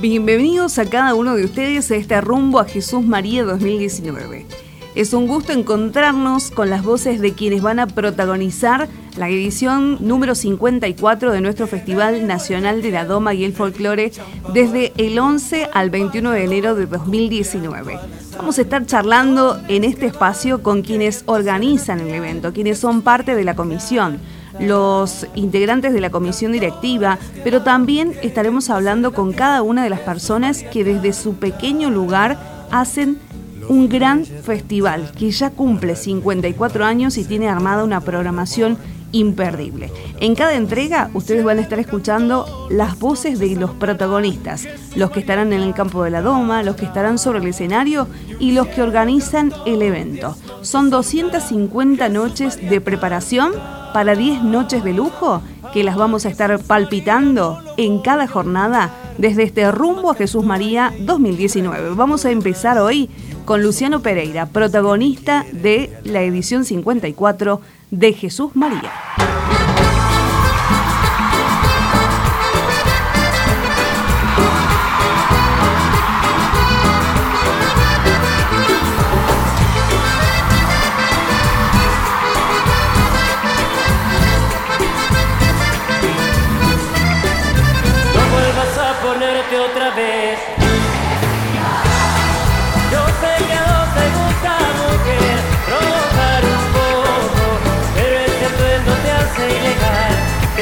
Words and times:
Bienvenidos 0.00 0.78
a 0.78 0.88
cada 0.88 1.14
uno 1.14 1.36
de 1.36 1.44
ustedes 1.44 1.90
a 1.90 1.96
este 1.96 2.18
rumbo 2.22 2.58
a 2.58 2.64
Jesús 2.64 3.04
María 3.04 3.44
2019. 3.44 4.46
Es 4.94 5.12
un 5.12 5.26
gusto 5.26 5.52
encontrarnos 5.52 6.50
con 6.50 6.70
las 6.70 6.82
voces 6.82 7.20
de 7.20 7.34
quienes 7.34 7.60
van 7.60 7.80
a 7.80 7.86
protagonizar 7.86 8.88
la 9.18 9.28
edición 9.28 9.98
número 10.00 10.34
54 10.34 11.32
de 11.32 11.42
nuestro 11.42 11.66
Festival 11.66 12.26
Nacional 12.26 12.80
de 12.80 12.92
la 12.92 13.04
Doma 13.04 13.34
y 13.34 13.44
el 13.44 13.52
Folclore 13.52 14.10
desde 14.54 14.94
el 14.96 15.18
11 15.18 15.68
al 15.70 15.90
21 15.90 16.30
de 16.30 16.44
enero 16.44 16.74
de 16.74 16.86
2019. 16.86 17.98
Vamos 18.38 18.58
a 18.58 18.62
estar 18.62 18.86
charlando 18.86 19.60
en 19.68 19.84
este 19.84 20.06
espacio 20.06 20.62
con 20.62 20.80
quienes 20.80 21.24
organizan 21.26 22.00
el 22.00 22.08
evento, 22.08 22.54
quienes 22.54 22.78
son 22.78 23.02
parte 23.02 23.34
de 23.34 23.44
la 23.44 23.54
comisión 23.54 24.18
los 24.60 25.26
integrantes 25.34 25.92
de 25.92 26.00
la 26.00 26.10
comisión 26.10 26.52
directiva, 26.52 27.18
pero 27.44 27.62
también 27.62 28.14
estaremos 28.22 28.70
hablando 28.70 29.12
con 29.12 29.32
cada 29.32 29.62
una 29.62 29.82
de 29.82 29.90
las 29.90 30.00
personas 30.00 30.62
que 30.62 30.84
desde 30.84 31.12
su 31.12 31.34
pequeño 31.34 31.90
lugar 31.90 32.38
hacen 32.70 33.18
un 33.68 33.88
gran 33.88 34.24
festival 34.24 35.12
que 35.12 35.30
ya 35.30 35.50
cumple 35.50 35.96
54 35.96 36.84
años 36.84 37.16
y 37.16 37.24
tiene 37.24 37.48
armada 37.48 37.84
una 37.84 38.00
programación 38.00 38.78
imperdible. 39.12 39.90
En 40.20 40.34
cada 40.34 40.54
entrega 40.54 41.10
ustedes 41.14 41.44
van 41.44 41.58
a 41.58 41.62
estar 41.62 41.78
escuchando 41.78 42.68
las 42.70 42.98
voces 42.98 43.38
de 43.38 43.56
los 43.56 43.70
protagonistas, 43.72 44.66
los 44.94 45.10
que 45.10 45.20
estarán 45.20 45.52
en 45.52 45.62
el 45.62 45.74
campo 45.74 46.04
de 46.04 46.10
la 46.10 46.22
doma, 46.22 46.62
los 46.62 46.76
que 46.76 46.84
estarán 46.84 47.18
sobre 47.18 47.40
el 47.40 47.46
escenario 47.46 48.08
y 48.38 48.52
los 48.52 48.68
que 48.68 48.82
organizan 48.82 49.52
el 49.66 49.82
evento. 49.82 50.36
Son 50.62 50.90
250 50.90 52.08
noches 52.08 52.56
de 52.56 52.80
preparación 52.80 53.52
para 53.92 54.14
10 54.14 54.42
noches 54.42 54.84
de 54.84 54.92
lujo 54.92 55.42
que 55.72 55.84
las 55.84 55.96
vamos 55.96 56.26
a 56.26 56.28
estar 56.28 56.58
palpitando 56.62 57.62
en 57.76 58.00
cada 58.00 58.26
jornada 58.26 58.90
desde 59.18 59.42
este 59.42 59.70
rumbo 59.70 60.10
a 60.10 60.14
Jesús 60.14 60.44
María 60.44 60.92
2019. 61.00 61.94
Vamos 61.94 62.24
a 62.24 62.30
empezar 62.30 62.78
hoy 62.78 63.08
con 63.44 63.62
Luciano 63.62 64.00
Pereira, 64.00 64.46
protagonista 64.46 65.44
de 65.52 65.90
la 66.04 66.22
edición 66.22 66.64
54 66.64 67.60
de 67.90 68.12
Jesús 68.12 68.54
María. 68.54 68.90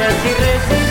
María. 0.00 0.87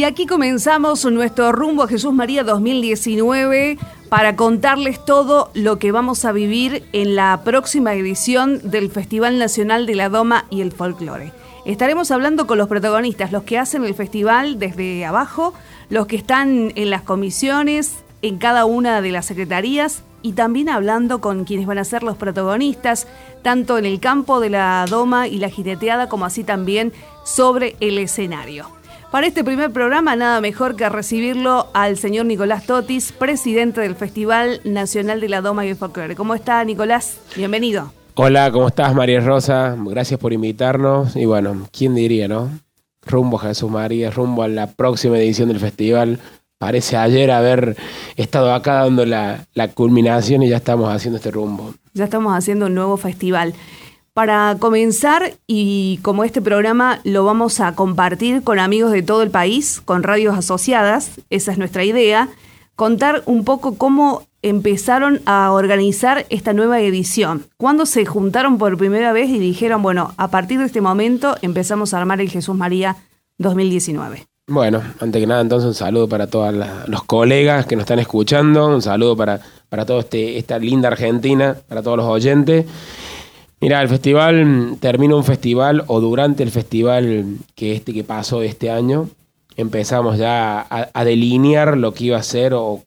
Y 0.00 0.04
aquí 0.04 0.24
comenzamos 0.24 1.04
nuestro 1.04 1.52
rumbo 1.52 1.82
a 1.82 1.88
Jesús 1.88 2.14
María 2.14 2.42
2019 2.42 3.76
para 4.10 4.34
contarles 4.34 5.02
todo 5.04 5.50
lo 5.54 5.78
que 5.78 5.92
vamos 5.92 6.24
a 6.24 6.32
vivir 6.32 6.84
en 6.92 7.14
la 7.14 7.40
próxima 7.44 7.94
edición 7.94 8.60
del 8.68 8.90
Festival 8.90 9.38
Nacional 9.38 9.86
de 9.86 9.94
la 9.94 10.08
Doma 10.08 10.46
y 10.50 10.62
el 10.62 10.72
Folclore. 10.72 11.32
Estaremos 11.64 12.10
hablando 12.10 12.48
con 12.48 12.58
los 12.58 12.66
protagonistas, 12.66 13.30
los 13.30 13.44
que 13.44 13.56
hacen 13.56 13.84
el 13.84 13.94
festival 13.94 14.58
desde 14.58 15.06
abajo, 15.06 15.54
los 15.90 16.08
que 16.08 16.16
están 16.16 16.72
en 16.74 16.90
las 16.90 17.02
comisiones, 17.02 17.98
en 18.20 18.38
cada 18.38 18.64
una 18.64 19.00
de 19.00 19.12
las 19.12 19.26
secretarías 19.26 20.02
y 20.22 20.32
también 20.32 20.68
hablando 20.68 21.20
con 21.20 21.44
quienes 21.44 21.66
van 21.66 21.78
a 21.78 21.84
ser 21.84 22.02
los 22.02 22.16
protagonistas, 22.16 23.06
tanto 23.42 23.78
en 23.78 23.86
el 23.86 24.00
campo 24.00 24.40
de 24.40 24.50
la 24.50 24.84
doma 24.90 25.28
y 25.28 25.38
la 25.38 25.50
jineteada 25.50 26.08
como 26.08 26.24
así 26.24 26.42
también 26.42 26.92
sobre 27.24 27.76
el 27.78 27.96
escenario. 27.96 28.79
Para 29.10 29.26
este 29.26 29.42
primer 29.42 29.72
programa, 29.72 30.14
nada 30.14 30.40
mejor 30.40 30.76
que 30.76 30.88
recibirlo 30.88 31.66
al 31.74 31.96
señor 31.96 32.26
Nicolás 32.26 32.64
Totis, 32.64 33.10
presidente 33.10 33.80
del 33.80 33.96
Festival 33.96 34.60
Nacional 34.62 35.20
de 35.20 35.28
la 35.28 35.40
Doma 35.40 35.66
y 35.66 35.70
el 35.70 35.76
Folclore. 35.76 36.14
¿Cómo 36.14 36.36
está, 36.36 36.62
Nicolás? 36.64 37.18
Bienvenido. 37.34 37.92
Hola, 38.14 38.52
¿cómo 38.52 38.68
estás, 38.68 38.94
María 38.94 39.18
Rosa? 39.18 39.76
Gracias 39.76 40.20
por 40.20 40.32
invitarnos. 40.32 41.16
Y 41.16 41.24
bueno, 41.24 41.66
¿quién 41.76 41.96
diría, 41.96 42.28
no? 42.28 42.50
Rumbo 43.04 43.40
a 43.40 43.48
Jesús 43.48 43.68
María, 43.68 44.12
rumbo 44.12 44.44
a 44.44 44.48
la 44.48 44.68
próxima 44.68 45.18
edición 45.18 45.48
del 45.48 45.58
festival. 45.58 46.20
Parece 46.58 46.96
ayer 46.96 47.32
haber 47.32 47.76
estado 48.14 48.54
acá 48.54 48.74
dando 48.74 49.04
la, 49.06 49.44
la 49.54 49.66
culminación 49.68 50.44
y 50.44 50.50
ya 50.50 50.58
estamos 50.58 50.88
haciendo 50.88 51.16
este 51.16 51.32
rumbo. 51.32 51.74
Ya 51.94 52.04
estamos 52.04 52.32
haciendo 52.32 52.66
un 52.66 52.76
nuevo 52.76 52.96
festival. 52.96 53.54
Para 54.12 54.56
comenzar, 54.58 55.34
y 55.46 56.00
como 56.02 56.24
este 56.24 56.42
programa 56.42 57.00
lo 57.04 57.24
vamos 57.24 57.60
a 57.60 57.76
compartir 57.76 58.42
con 58.42 58.58
amigos 58.58 58.90
de 58.90 59.02
todo 59.02 59.22
el 59.22 59.30
país, 59.30 59.80
con 59.84 60.02
radios 60.02 60.36
asociadas, 60.36 61.12
esa 61.30 61.52
es 61.52 61.58
nuestra 61.58 61.84
idea, 61.84 62.28
contar 62.74 63.22
un 63.26 63.44
poco 63.44 63.76
cómo 63.76 64.24
empezaron 64.42 65.20
a 65.26 65.52
organizar 65.52 66.26
esta 66.28 66.52
nueva 66.52 66.80
edición. 66.80 67.46
¿Cuándo 67.56 67.86
se 67.86 68.04
juntaron 68.04 68.58
por 68.58 68.76
primera 68.76 69.12
vez 69.12 69.30
y 69.30 69.38
dijeron, 69.38 69.80
bueno, 69.80 70.12
a 70.16 70.28
partir 70.28 70.58
de 70.58 70.66
este 70.66 70.80
momento 70.80 71.36
empezamos 71.40 71.94
a 71.94 71.98
armar 71.98 72.20
el 72.20 72.30
Jesús 72.30 72.56
María 72.56 72.96
2019? 73.38 74.26
Bueno, 74.48 74.82
antes 74.98 75.20
que 75.20 75.26
nada, 75.28 75.42
entonces 75.42 75.68
un 75.68 75.74
saludo 75.74 76.08
para 76.08 76.26
todos 76.26 76.52
los 76.88 77.04
colegas 77.04 77.66
que 77.66 77.76
nos 77.76 77.84
están 77.84 78.00
escuchando, 78.00 78.66
un 78.66 78.82
saludo 78.82 79.16
para, 79.16 79.40
para 79.68 79.86
toda 79.86 80.00
este, 80.00 80.38
esta 80.38 80.58
linda 80.58 80.88
Argentina, 80.88 81.56
para 81.68 81.80
todos 81.82 81.98
los 81.98 82.06
oyentes. 82.06 82.66
Mira, 83.60 83.82
el 83.82 83.88
festival 83.88 84.78
termina 84.80 85.16
un 85.16 85.24
festival 85.24 85.84
o 85.86 86.00
durante 86.00 86.42
el 86.42 86.50
festival 86.50 87.36
que 87.54 87.72
este 87.72 87.92
que 87.92 88.04
pasó 88.04 88.42
este 88.42 88.70
año 88.70 89.10
empezamos 89.56 90.16
ya 90.16 90.66
a, 90.70 91.04
delinear 91.04 91.76
lo 91.76 91.92
que 91.92 92.04
iba 92.04 92.16
a 92.16 92.22
ser 92.22 92.54
o 92.54 92.82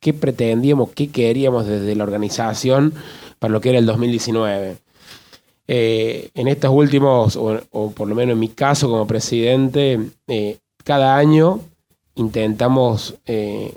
qué 0.00 0.12
pretendíamos, 0.12 0.90
qué 0.90 1.08
queríamos 1.08 1.66
desde 1.66 1.96
la 1.96 2.04
organización 2.04 2.92
para 3.38 3.52
lo 3.52 3.62
que 3.62 3.70
era 3.70 3.78
el 3.78 3.86
2019. 3.86 4.76
Eh, 5.68 6.30
en 6.34 6.48
estos 6.48 6.70
últimos, 6.70 7.36
o, 7.36 7.90
por 7.92 8.08
lo 8.08 8.14
menos 8.14 8.34
en 8.34 8.40
mi 8.40 8.48
caso 8.48 8.90
como 8.90 9.06
presidente, 9.06 9.98
eh, 10.26 10.58
cada 10.84 11.16
año 11.16 11.60
intentamos 12.14 13.14
eh, 13.24 13.74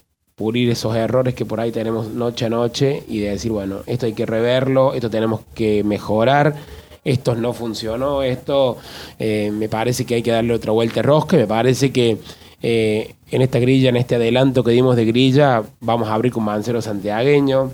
esos 0.69 0.95
errores 0.95 1.33
que 1.33 1.45
por 1.45 1.59
ahí 1.59 1.71
tenemos 1.71 2.07
noche 2.09 2.45
a 2.45 2.49
noche 2.49 3.03
y 3.07 3.19
de 3.19 3.31
decir, 3.31 3.51
bueno, 3.51 3.79
esto 3.85 4.05
hay 4.05 4.13
que 4.13 4.25
reverlo, 4.25 4.93
esto 4.93 5.09
tenemos 5.09 5.41
que 5.53 5.83
mejorar, 5.83 6.55
esto 7.03 7.35
no 7.35 7.53
funcionó, 7.53 8.23
esto 8.23 8.77
eh, 9.19 9.51
me 9.53 9.69
parece 9.69 10.05
que 10.05 10.15
hay 10.15 10.23
que 10.23 10.31
darle 10.31 10.53
otra 10.53 10.71
vuelta 10.71 10.95
de 10.95 11.01
rosca, 11.03 11.37
me 11.37 11.47
parece 11.47 11.91
que 11.91 12.17
eh, 12.61 13.15
en 13.29 13.41
esta 13.41 13.59
grilla, 13.59 13.89
en 13.89 13.97
este 13.97 14.15
adelanto 14.15 14.63
que 14.63 14.71
dimos 14.71 14.95
de 14.95 15.05
grilla, 15.05 15.63
vamos 15.79 16.09
a 16.09 16.13
abrir 16.13 16.31
con 16.31 16.43
Mancero 16.43 16.81
Santiagueño, 16.81 17.71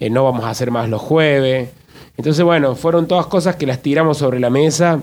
eh, 0.00 0.10
no 0.10 0.24
vamos 0.24 0.44
a 0.44 0.50
hacer 0.50 0.70
más 0.70 0.88
los 0.88 1.00
jueves. 1.00 1.70
Entonces, 2.16 2.44
bueno, 2.44 2.74
fueron 2.74 3.06
todas 3.06 3.26
cosas 3.26 3.56
que 3.56 3.66
las 3.66 3.80
tiramos 3.80 4.18
sobre 4.18 4.40
la 4.40 4.50
mesa 4.50 5.00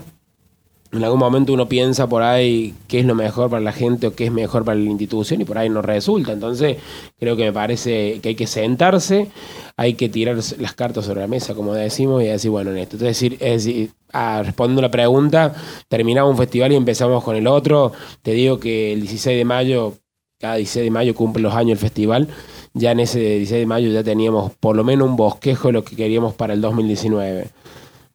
en 0.92 1.04
algún 1.04 1.18
momento 1.18 1.52
uno 1.52 1.68
piensa 1.68 2.08
por 2.08 2.22
ahí 2.22 2.74
qué 2.88 3.00
es 3.00 3.06
lo 3.06 3.14
mejor 3.14 3.50
para 3.50 3.60
la 3.60 3.72
gente 3.72 4.06
o 4.06 4.14
qué 4.14 4.26
es 4.26 4.32
mejor 4.32 4.64
para 4.64 4.78
la 4.78 4.84
institución 4.84 5.40
y 5.40 5.44
por 5.44 5.58
ahí 5.58 5.68
no 5.68 5.82
resulta. 5.82 6.32
Entonces, 6.32 6.78
creo 7.18 7.36
que 7.36 7.44
me 7.44 7.52
parece 7.52 8.20
que 8.20 8.30
hay 8.30 8.34
que 8.34 8.46
sentarse, 8.46 9.28
hay 9.76 9.94
que 9.94 10.08
tirar 10.08 10.36
las 10.36 10.72
cartas 10.74 11.06
sobre 11.06 11.20
la 11.20 11.26
mesa, 11.26 11.54
como 11.54 11.74
decimos, 11.74 12.22
y 12.22 12.26
decir, 12.26 12.50
bueno, 12.50 12.70
en 12.70 12.78
esto. 12.78 12.96
Es 12.96 13.02
decir, 13.02 13.34
es 13.40 13.64
decir 13.64 13.90
ah, 14.12 14.42
respondiendo 14.44 14.82
la 14.82 14.90
pregunta, 14.90 15.54
terminamos 15.88 16.30
un 16.30 16.38
festival 16.38 16.72
y 16.72 16.76
empezamos 16.76 17.22
con 17.22 17.36
el 17.36 17.46
otro. 17.46 17.92
Te 18.22 18.32
digo 18.32 18.60
que 18.60 18.92
el 18.92 19.00
16 19.00 19.36
de 19.36 19.44
mayo, 19.44 19.94
cada 20.38 20.56
16 20.56 20.84
de 20.84 20.90
mayo 20.90 21.14
cumple 21.14 21.42
los 21.42 21.54
años 21.54 21.72
el 21.72 21.78
festival. 21.78 22.28
Ya 22.74 22.92
en 22.92 23.00
ese 23.00 23.18
16 23.18 23.60
de 23.60 23.66
mayo 23.66 23.90
ya 23.90 24.04
teníamos 24.04 24.52
por 24.60 24.76
lo 24.76 24.84
menos 24.84 25.08
un 25.08 25.16
bosquejo 25.16 25.68
de 25.68 25.72
lo 25.72 25.84
que 25.84 25.96
queríamos 25.96 26.34
para 26.34 26.54
el 26.54 26.60
2019. 26.60 27.48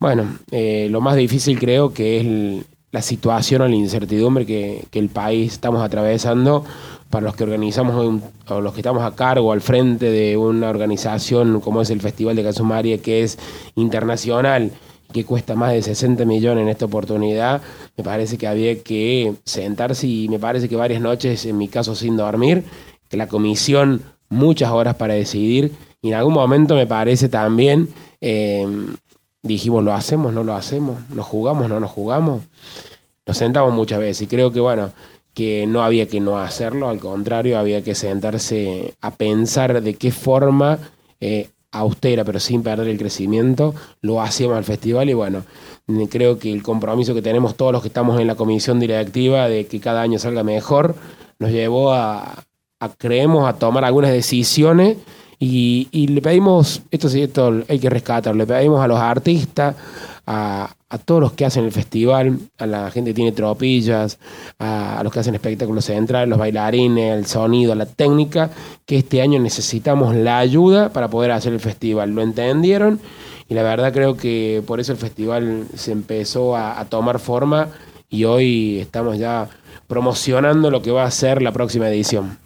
Bueno, 0.01 0.35
eh, 0.49 0.87
lo 0.89 0.99
más 0.99 1.15
difícil 1.15 1.59
creo 1.59 1.93
que 1.93 2.17
es 2.17 2.65
la 2.91 3.03
situación 3.03 3.61
o 3.61 3.67
la 3.67 3.75
incertidumbre 3.75 4.47
que, 4.47 4.87
el 4.93 5.09
país 5.09 5.53
estamos 5.53 5.83
atravesando 5.83 6.65
para 7.11 7.23
los 7.23 7.35
que 7.35 7.43
organizamos 7.43 8.19
o 8.47 8.61
los 8.61 8.73
que 8.73 8.79
estamos 8.79 9.03
a 9.03 9.15
cargo 9.15 9.51
al 9.51 9.61
frente 9.61 10.09
de 10.09 10.37
una 10.37 10.71
organización 10.71 11.61
como 11.61 11.83
es 11.83 11.91
el 11.91 12.01
Festival 12.01 12.35
de 12.35 12.41
Casumaria 12.41 12.97
que 12.97 13.21
es 13.21 13.37
internacional 13.75 14.71
que 15.13 15.23
cuesta 15.23 15.53
más 15.53 15.71
de 15.71 15.83
60 15.83 16.25
millones 16.25 16.63
en 16.63 16.69
esta 16.69 16.85
oportunidad, 16.85 17.61
me 17.95 18.03
parece 18.03 18.39
que 18.39 18.47
había 18.47 18.81
que 18.81 19.35
sentarse 19.45 20.07
y 20.07 20.27
me 20.29 20.39
parece 20.39 20.67
que 20.67 20.75
varias 20.75 21.01
noches, 21.01 21.45
en 21.45 21.59
mi 21.59 21.67
caso 21.67 21.93
sin 21.93 22.17
dormir, 22.17 22.63
que 23.07 23.17
la 23.17 23.27
comisión 23.27 24.01
muchas 24.29 24.71
horas 24.71 24.95
para 24.95 25.13
decidir 25.13 25.73
y 26.01 26.07
en 26.07 26.15
algún 26.15 26.33
momento 26.33 26.73
me 26.73 26.87
parece 26.87 27.29
también 27.29 27.89
eh, 28.19 28.65
dijimos, 29.43 29.83
¿lo 29.83 29.93
hacemos? 29.93 30.33
¿No 30.33 30.43
lo 30.43 30.53
hacemos? 30.53 30.97
¿Nos 31.09 31.25
jugamos? 31.25 31.69
¿No 31.69 31.79
nos 31.79 31.91
jugamos? 31.91 32.43
Nos 33.25 33.37
sentamos 33.37 33.73
muchas 33.73 33.99
veces 33.99 34.21
y 34.23 34.27
creo 34.27 34.51
que, 34.51 34.59
bueno, 34.59 34.91
que 35.33 35.65
no 35.67 35.83
había 35.83 36.07
que 36.07 36.19
no 36.19 36.37
hacerlo, 36.37 36.89
al 36.89 36.99
contrario, 36.99 37.57
había 37.57 37.83
que 37.83 37.95
sentarse 37.95 38.95
a 39.01 39.11
pensar 39.11 39.81
de 39.81 39.93
qué 39.95 40.11
forma 40.11 40.79
eh, 41.19 41.49
austera, 41.71 42.25
pero 42.25 42.39
sin 42.39 42.63
perder 42.63 42.87
el 42.89 42.97
crecimiento, 42.97 43.73
lo 44.01 44.21
hacíamos 44.21 44.57
al 44.57 44.65
festival 44.65 45.09
y 45.09 45.13
bueno, 45.13 45.43
creo 46.09 46.37
que 46.37 46.51
el 46.51 46.63
compromiso 46.63 47.13
que 47.13 47.21
tenemos 47.21 47.55
todos 47.55 47.71
los 47.71 47.81
que 47.81 47.87
estamos 47.87 48.19
en 48.19 48.27
la 48.27 48.35
comisión 48.35 48.79
directiva 48.79 49.47
de 49.47 49.67
que 49.67 49.79
cada 49.79 50.01
año 50.01 50.19
salga 50.19 50.43
mejor, 50.43 50.95
nos 51.39 51.51
llevó 51.51 51.93
a, 51.93 52.43
a 52.79 52.89
creemos, 52.97 53.47
a 53.47 53.53
tomar 53.53 53.85
algunas 53.85 54.11
decisiones 54.11 54.97
y, 55.43 56.05
le 56.05 56.21
pedimos, 56.21 56.83
esto 56.91 57.09
sí, 57.09 57.23
esto 57.23 57.63
hay 57.67 57.79
que 57.79 57.89
rescatarlo, 57.89 58.37
le 58.37 58.45
pedimos 58.45 58.79
a 58.79 58.87
los 58.87 58.99
artistas, 58.99 59.75
a, 60.27 60.69
todos 61.03 61.19
los 61.19 61.31
que 61.33 61.45
hacen 61.45 61.65
el 61.65 61.71
festival, 61.71 62.37
a 62.59 62.67
la 62.67 62.91
gente 62.91 63.09
que 63.09 63.15
tiene 63.15 63.31
tropillas, 63.31 64.19
a, 64.59 65.01
los 65.03 65.11
que 65.11 65.19
hacen 65.19 65.33
espectáculos 65.33 65.85
centrales, 65.85 66.29
los 66.29 66.37
bailarines, 66.37 67.17
el 67.17 67.25
sonido, 67.25 67.73
la 67.73 67.87
técnica, 67.87 68.51
que 68.85 68.99
este 68.99 69.23
año 69.23 69.39
necesitamos 69.39 70.13
la 70.15 70.37
ayuda 70.37 70.89
para 70.89 71.07
poder 71.07 71.31
hacer 71.31 71.53
el 71.53 71.59
festival. 71.59 72.11
Lo 72.11 72.21
entendieron 72.21 72.99
y 73.49 73.55
la 73.55 73.63
verdad 73.63 73.91
creo 73.91 74.15
que 74.15 74.61
por 74.67 74.79
eso 74.79 74.91
el 74.91 74.99
festival 74.99 75.65
se 75.73 75.91
empezó 75.91 76.55
a 76.55 76.85
tomar 76.85 77.17
forma 77.17 77.69
y 78.11 78.25
hoy 78.25 78.77
estamos 78.79 79.17
ya 79.17 79.49
promocionando 79.87 80.69
lo 80.69 80.83
que 80.83 80.91
va 80.91 81.05
a 81.05 81.11
ser 81.11 81.41
la 81.41 81.51
próxima 81.51 81.89
edición. 81.89 82.37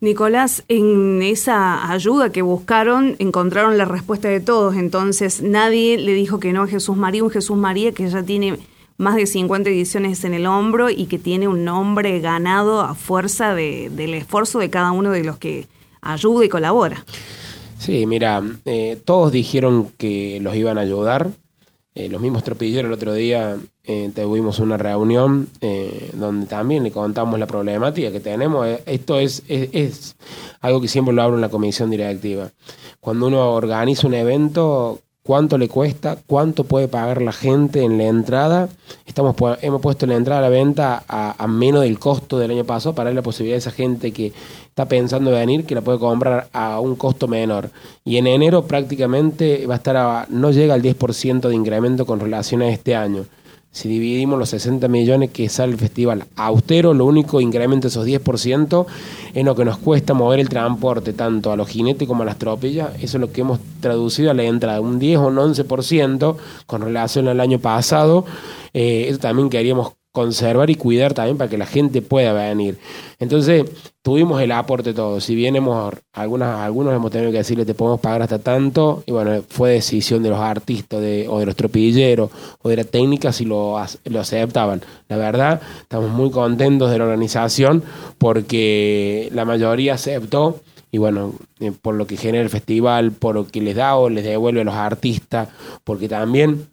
Nicolás, 0.00 0.62
en 0.68 1.22
esa 1.22 1.90
ayuda 1.90 2.30
que 2.30 2.42
buscaron 2.42 3.16
encontraron 3.18 3.76
la 3.78 3.84
respuesta 3.84 4.28
de 4.28 4.38
todos, 4.38 4.76
entonces 4.76 5.42
nadie 5.42 5.98
le 5.98 6.12
dijo 6.12 6.38
que 6.38 6.52
no 6.52 6.62
a 6.62 6.66
Jesús 6.68 6.96
María, 6.96 7.24
un 7.24 7.30
Jesús 7.30 7.56
María 7.56 7.90
que 7.90 8.08
ya 8.08 8.22
tiene 8.22 8.58
más 8.96 9.16
de 9.16 9.26
50 9.26 9.70
ediciones 9.70 10.22
en 10.24 10.34
el 10.34 10.46
hombro 10.46 10.88
y 10.88 11.06
que 11.06 11.18
tiene 11.18 11.48
un 11.48 11.64
nombre 11.64 12.20
ganado 12.20 12.80
a 12.80 12.94
fuerza 12.94 13.54
del 13.54 14.14
esfuerzo 14.14 14.60
de 14.60 14.70
cada 14.70 14.92
uno 14.92 15.10
de 15.10 15.24
los 15.24 15.38
que 15.38 15.66
ayuda 16.00 16.44
y 16.44 16.48
colabora. 16.48 17.04
Sí, 17.78 18.06
mira, 18.06 18.42
eh, 18.64 19.00
todos 19.04 19.32
dijeron 19.32 19.90
que 19.98 20.38
los 20.42 20.54
iban 20.54 20.78
a 20.78 20.82
ayudar, 20.82 21.30
eh, 21.98 22.08
los 22.08 22.20
mismos 22.20 22.44
tropilleros 22.44 22.88
el 22.88 22.92
otro 22.92 23.12
día 23.12 23.56
eh, 23.82 24.08
tuvimos 24.14 24.60
una 24.60 24.76
reunión 24.76 25.48
eh, 25.60 26.12
donde 26.14 26.46
también 26.46 26.84
le 26.84 26.92
contamos 26.92 27.40
la 27.40 27.48
problemática 27.48 28.12
que 28.12 28.20
tenemos. 28.20 28.68
Esto 28.86 29.18
es, 29.18 29.42
es, 29.48 30.14
algo 30.60 30.80
que 30.80 30.86
siempre 30.86 31.12
lo 31.12 31.22
hablo 31.22 31.34
en 31.34 31.40
la 31.40 31.48
comisión 31.48 31.90
directiva. 31.90 32.52
Cuando 33.00 33.26
uno 33.26 33.50
organiza 33.50 34.06
un 34.06 34.14
evento, 34.14 35.00
¿cuánto 35.28 35.58
le 35.58 35.68
cuesta? 35.68 36.16
¿Cuánto 36.26 36.64
puede 36.64 36.88
pagar 36.88 37.20
la 37.20 37.32
gente 37.32 37.82
en 37.82 37.98
la 37.98 38.04
entrada? 38.04 38.70
Estamos, 39.04 39.36
hemos 39.60 39.82
puesto 39.82 40.06
la 40.06 40.14
entrada 40.14 40.38
a 40.38 40.42
la 40.44 40.48
venta 40.48 41.04
a, 41.06 41.34
a 41.36 41.46
menos 41.46 41.82
del 41.82 41.98
costo 41.98 42.38
del 42.38 42.52
año 42.52 42.64
pasado 42.64 42.94
para 42.94 43.10
dar 43.10 43.16
la 43.16 43.20
posibilidad 43.20 43.56
a 43.56 43.58
esa 43.58 43.70
gente 43.70 44.10
que 44.10 44.32
está 44.70 44.86
pensando 44.86 45.30
venir 45.30 45.66
que 45.66 45.74
la 45.74 45.82
puede 45.82 45.98
comprar 45.98 46.48
a 46.54 46.80
un 46.80 46.96
costo 46.96 47.28
menor. 47.28 47.68
Y 48.06 48.16
en 48.16 48.26
enero 48.26 48.64
prácticamente 48.64 49.66
va 49.66 49.74
a 49.74 49.76
estar 49.76 50.30
no 50.30 50.50
llega 50.50 50.72
al 50.72 50.80
10% 50.80 51.46
de 51.46 51.54
incremento 51.54 52.06
con 52.06 52.20
relación 52.20 52.62
a 52.62 52.70
este 52.70 52.96
año. 52.96 53.26
Si 53.70 53.88
dividimos 53.88 54.38
los 54.38 54.48
60 54.48 54.88
millones 54.88 55.30
que 55.30 55.48
sale 55.48 55.72
el 55.72 55.78
festival 55.78 56.24
austero, 56.36 56.94
lo 56.94 57.04
único 57.04 57.40
incrementa 57.40 57.88
esos 57.88 58.06
10% 58.06 58.86
en 59.34 59.46
lo 59.46 59.54
que 59.54 59.64
nos 59.64 59.78
cuesta 59.78 60.14
mover 60.14 60.40
el 60.40 60.48
transporte 60.48 61.12
tanto 61.12 61.52
a 61.52 61.56
los 61.56 61.68
jinetes 61.68 62.08
como 62.08 62.22
a 62.22 62.26
las 62.26 62.38
tropillas. 62.38 62.90
Eso 62.96 63.18
es 63.18 63.20
lo 63.20 63.30
que 63.30 63.42
hemos 63.42 63.60
traducido 63.80 64.30
a 64.30 64.34
la 64.34 64.44
entrada, 64.44 64.80
un 64.80 64.98
10 64.98 65.18
o 65.18 65.26
un 65.28 65.36
11% 65.36 66.36
con 66.66 66.82
relación 66.82 67.28
al 67.28 67.40
año 67.40 67.58
pasado. 67.58 68.24
Eh, 68.72 69.06
eso 69.08 69.18
también 69.18 69.50
queríamos 69.50 69.97
conservar 70.18 70.68
y 70.68 70.74
cuidar 70.74 71.14
también 71.14 71.38
para 71.38 71.48
que 71.48 71.56
la 71.56 71.66
gente 71.66 72.02
pueda 72.02 72.32
venir. 72.32 72.76
Entonces, 73.20 73.64
tuvimos 74.02 74.42
el 74.42 74.50
aporte 74.50 74.92
todo. 74.92 75.20
Si 75.20 75.36
bien 75.36 75.54
hemos, 75.54 75.94
algunas, 76.12 76.58
algunos 76.60 76.92
hemos 76.92 77.12
tenido 77.12 77.30
que 77.30 77.38
decirle 77.38 77.64
te 77.64 77.74
podemos 77.74 78.00
pagar 78.00 78.22
hasta 78.22 78.40
tanto, 78.40 79.04
y 79.06 79.12
bueno, 79.12 79.42
fue 79.48 79.70
decisión 79.70 80.24
de 80.24 80.30
los 80.30 80.40
artistas 80.40 81.00
de, 81.00 81.26
o 81.28 81.38
de 81.38 81.46
los 81.46 81.54
tropilleros 81.54 82.30
o 82.60 82.68
de 82.68 82.76
la 82.76 82.84
técnica 82.84 83.32
si 83.32 83.44
lo, 83.44 83.76
lo 84.04 84.20
aceptaban. 84.20 84.82
La 85.08 85.16
verdad, 85.16 85.60
estamos 85.82 86.10
muy 86.10 86.30
contentos 86.30 86.90
de 86.90 86.98
la 86.98 87.04
organización 87.04 87.84
porque 88.18 89.28
la 89.32 89.44
mayoría 89.44 89.94
aceptó 89.94 90.60
y 90.90 90.98
bueno, 90.98 91.34
eh, 91.60 91.72
por 91.80 91.94
lo 91.94 92.06
que 92.06 92.16
genera 92.16 92.42
el 92.42 92.50
festival, 92.50 93.12
por 93.12 93.36
lo 93.36 93.46
que 93.46 93.60
les 93.60 93.76
da 93.76 93.94
o 93.96 94.08
les 94.08 94.24
devuelve 94.24 94.62
a 94.62 94.64
los 94.64 94.74
artistas, 94.74 95.48
porque 95.84 96.08
también 96.08 96.66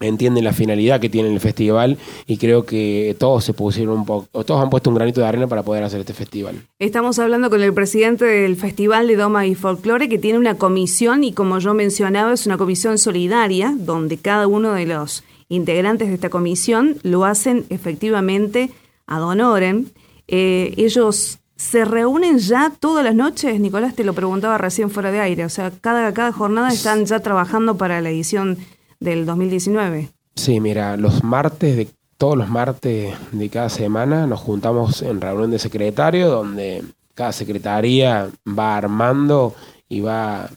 entienden 0.00 0.44
la 0.44 0.52
finalidad 0.52 1.00
que 1.00 1.08
tiene 1.08 1.32
el 1.32 1.40
festival 1.40 1.96
y 2.26 2.36
creo 2.36 2.66
que 2.66 3.16
todos 3.18 3.44
se 3.44 3.54
pusieron 3.54 3.98
un 3.98 4.04
poco, 4.04 4.44
todos 4.44 4.62
han 4.62 4.68
puesto 4.68 4.90
un 4.90 4.96
granito 4.96 5.22
de 5.22 5.26
arena 5.26 5.46
para 5.46 5.62
poder 5.62 5.84
hacer 5.84 6.00
este 6.00 6.12
festival. 6.12 6.56
Estamos 6.78 7.18
hablando 7.18 7.48
con 7.48 7.62
el 7.62 7.72
presidente 7.72 8.26
del 8.26 8.56
Festival 8.56 9.06
de 9.06 9.16
Doma 9.16 9.46
y 9.46 9.54
Folclore 9.54 10.10
que 10.10 10.18
tiene 10.18 10.38
una 10.38 10.56
comisión 10.56 11.24
y 11.24 11.32
como 11.32 11.58
yo 11.60 11.72
mencionaba 11.72 12.34
es 12.34 12.44
una 12.46 12.58
comisión 12.58 12.98
solidaria 12.98 13.74
donde 13.74 14.18
cada 14.18 14.46
uno 14.46 14.74
de 14.74 14.84
los 14.84 15.24
integrantes 15.48 16.08
de 16.08 16.14
esta 16.14 16.28
comisión 16.28 16.96
lo 17.02 17.24
hacen 17.24 17.64
efectivamente 17.70 18.70
ad 19.06 19.22
honorem. 19.22 19.86
Eh, 20.28 20.74
ellos 20.76 21.38
se 21.56 21.86
reúnen 21.86 22.38
ya 22.38 22.70
todas 22.78 23.02
las 23.02 23.14
noches, 23.14 23.58
Nicolás 23.60 23.94
te 23.94 24.04
lo 24.04 24.12
preguntaba 24.12 24.58
recién 24.58 24.90
fuera 24.90 25.10
de 25.10 25.20
aire, 25.20 25.46
o 25.46 25.48
sea, 25.48 25.70
cada, 25.70 26.12
cada 26.12 26.30
jornada 26.32 26.68
están 26.68 27.06
ya 27.06 27.20
trabajando 27.20 27.78
para 27.78 28.02
la 28.02 28.10
edición 28.10 28.58
del 29.00 29.26
2019. 29.26 30.10
Sí, 30.34 30.60
mira, 30.60 30.96
los 30.96 31.24
martes 31.24 31.76
de 31.76 31.88
todos 32.18 32.36
los 32.36 32.48
martes 32.48 33.14
de 33.32 33.48
cada 33.48 33.68
semana 33.68 34.26
nos 34.26 34.40
juntamos 34.40 35.02
en 35.02 35.20
reunión 35.20 35.50
de 35.50 35.58
secretario 35.58 36.28
donde 36.28 36.82
cada 37.14 37.32
secretaría 37.32 38.30
va 38.46 38.76
armando 38.76 39.54
y 39.88 40.00
va 40.00 40.48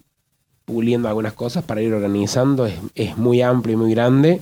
puliendo 0.65 1.07
algunas 1.07 1.33
cosas 1.33 1.63
para 1.63 1.81
ir 1.81 1.93
organizando. 1.93 2.65
Es, 2.65 2.75
es 2.95 3.17
muy 3.17 3.41
amplio 3.41 3.73
y 3.73 3.77
muy 3.77 3.91
grande. 3.91 4.41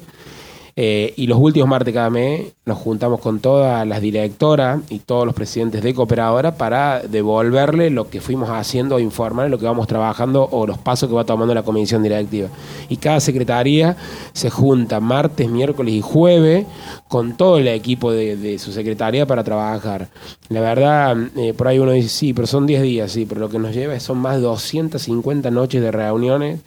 Eh, 0.80 1.12
y 1.16 1.26
los 1.26 1.40
últimos 1.40 1.68
martes 1.68 1.92
cada 1.92 2.12
mes 2.12 2.54
nos 2.64 2.78
juntamos 2.78 3.20
con 3.20 3.40
todas 3.40 3.86
las 3.88 4.00
directoras 4.00 4.80
y 4.92 5.00
todos 5.00 5.26
los 5.26 5.34
presidentes 5.34 5.82
de 5.82 5.96
cooperadora 5.96 6.54
para 6.54 7.02
devolverle 7.02 7.90
lo 7.90 8.12
que 8.12 8.22
fuimos 8.22 8.52
haciendo, 8.52 9.00
informar 9.00 9.50
lo 9.50 9.58
que 9.58 9.66
vamos 9.66 9.88
trabajando 9.88 10.48
o 10.52 10.68
los 10.68 10.78
pasos 10.78 11.10
que 11.10 11.16
va 11.16 11.24
tomando 11.24 11.56
la 11.56 11.64
comisión 11.64 12.04
directiva. 12.04 12.50
Y 12.90 12.98
cada 12.98 13.20
secretaría 13.20 13.98
se 14.34 14.52
junta 14.52 15.00
martes, 15.00 15.50
miércoles 15.50 15.96
y 15.96 16.02
jueves 16.02 16.68
con 17.08 17.36
todo 17.38 17.58
el 17.58 17.70
equipo 17.70 18.12
de, 18.12 18.60
su 18.60 18.72
secretaría 18.72 19.26
para 19.26 19.44
trabajar. 19.44 20.10
La 20.50 20.62
verdad, 20.62 21.18
eh, 21.38 21.56
por 21.56 21.70
ahí 21.70 21.80
uno 21.80 21.94
dice, 21.94 22.10
sí, 22.10 22.34
pero 22.36 22.46
son 22.46 22.68
10 22.68 22.84
días, 22.84 23.12
sí, 23.12 23.26
pero 23.26 23.42
lo 23.42 23.50
que 23.50 23.58
nos 23.58 23.74
lleva 23.74 24.00
son 24.00 24.20
más 24.20 24.36
de 24.36 24.42
250 24.42 25.50
noches 25.50 25.82
de 25.82 25.92
reuniones 25.92 26.60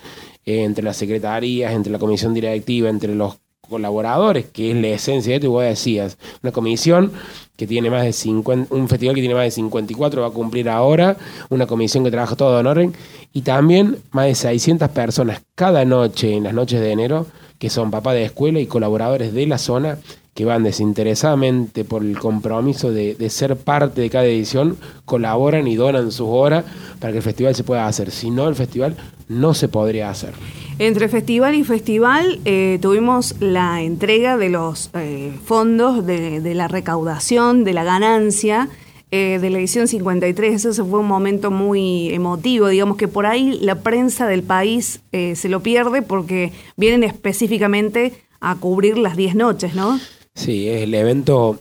entre 0.45 0.83
las 0.83 0.97
secretarías, 0.97 1.73
entre 1.75 1.93
la 1.93 2.01
comisión 2.01 2.35
directiva, 2.35 2.89
entre 2.89 3.15
los 3.15 3.37
colaboradores, 3.71 4.45
que 4.47 4.73
es 4.73 4.77
la 4.77 4.89
esencia 4.89 5.31
de 5.31 5.37
esto, 5.37 5.47
y 5.47 5.51
vos 5.51 5.65
decías, 5.65 6.19
una 6.43 6.53
comisión 6.53 7.13
que 7.57 7.67
tiene 7.67 7.89
más 7.89 8.05
de 8.05 8.13
50, 8.13 8.75
un 8.75 8.89
festival 8.89 9.15
que 9.15 9.23
tiene 9.23 9.35
más 9.35 9.45
de 9.45 9.51
54 9.51 10.21
va 10.21 10.29
a 10.29 10.31
cumplir 10.31 10.69
ahora, 10.69 11.17
una 11.49 11.67
comisión 11.67 12.05
que 12.05 12.11
trabaja 12.11 12.37
todo 12.37 12.61
en 12.61 12.67
orden, 12.67 12.95
y 13.33 13.43
también 13.43 13.99
más 14.11 14.27
de 14.27 14.35
600 14.35 14.89
personas 14.91 15.43
cada 15.55 15.85
noche, 15.85 16.35
en 16.35 16.45
las 16.45 16.53
noches 16.53 16.81
de 16.81 16.91
enero, 16.91 17.27
que 17.59 17.71
son 17.71 17.91
papás 17.91 18.15
de 18.15 18.25
escuela 18.25 18.61
y 18.61 18.67
colaboradores 18.67 19.33
de 19.33 19.47
la 19.47 19.59
zona, 19.59 19.99
que 20.41 20.47
van 20.47 20.63
desinteresadamente 20.63 21.85
por 21.85 22.03
el 22.03 22.19
compromiso 22.19 22.91
de, 22.91 23.29
ser 23.29 23.57
parte 23.57 24.01
de 24.01 24.09
cada 24.09 24.25
edición, 24.25 24.79
colaboran 25.05 25.69
y 25.69 25.77
donan 25.77 26.11
sus 26.11 26.29
horas 26.31 26.65
para 26.99 27.13
que 27.13 27.19
el 27.19 27.23
festival 27.23 27.55
se 27.55 27.63
pueda 27.63 27.87
hacer. 27.87 28.11
Si 28.11 28.31
no, 28.31 28.49
el 28.49 28.55
festival 28.55 28.97
no 29.29 29.53
se 29.53 29.69
podría 29.69 30.09
hacer. 30.09 30.33
Entre 30.79 31.09
festival 31.09 31.55
y 31.57 31.63
festival 31.63 32.41
eh, 32.47 32.79
tuvimos 32.81 33.35
la 33.41 33.83
entrega 33.83 34.39
de 34.39 34.49
los 34.49 34.89
eh, 34.95 35.31
fondos, 35.45 36.07
de, 36.07 36.41
la 36.55 36.69
recaudación, 36.69 37.63
de 37.63 37.75
la 37.75 37.85
ganancia 37.85 38.71
eh, 39.11 39.39
de 39.43 39.51
la 39.51 39.59
edición 39.59 39.89
53. 39.89 40.65
Ese 40.65 40.83
fue 40.83 41.01
un 41.01 41.07
momento 41.07 41.51
muy 41.51 42.15
emotivo. 42.15 42.69
Digamos 42.69 42.97
que 42.97 43.09
por 43.09 43.27
ahí 43.27 43.59
la 43.61 43.83
prensa 43.83 44.27
del 44.27 44.43
país 44.43 45.03
se 45.13 45.49
lo 45.51 45.61
pierde 45.61 46.01
porque 46.01 46.53
vienen 46.79 47.05
específicamente 47.05 48.15
a 48.41 48.55
cubrir 48.55 48.97
las 48.97 49.19
10 49.19 49.35
noches, 49.35 49.75
¿no? 49.75 50.01
Sí, 50.35 50.69
es 50.69 50.83
el 50.83 50.95
evento, 50.95 51.61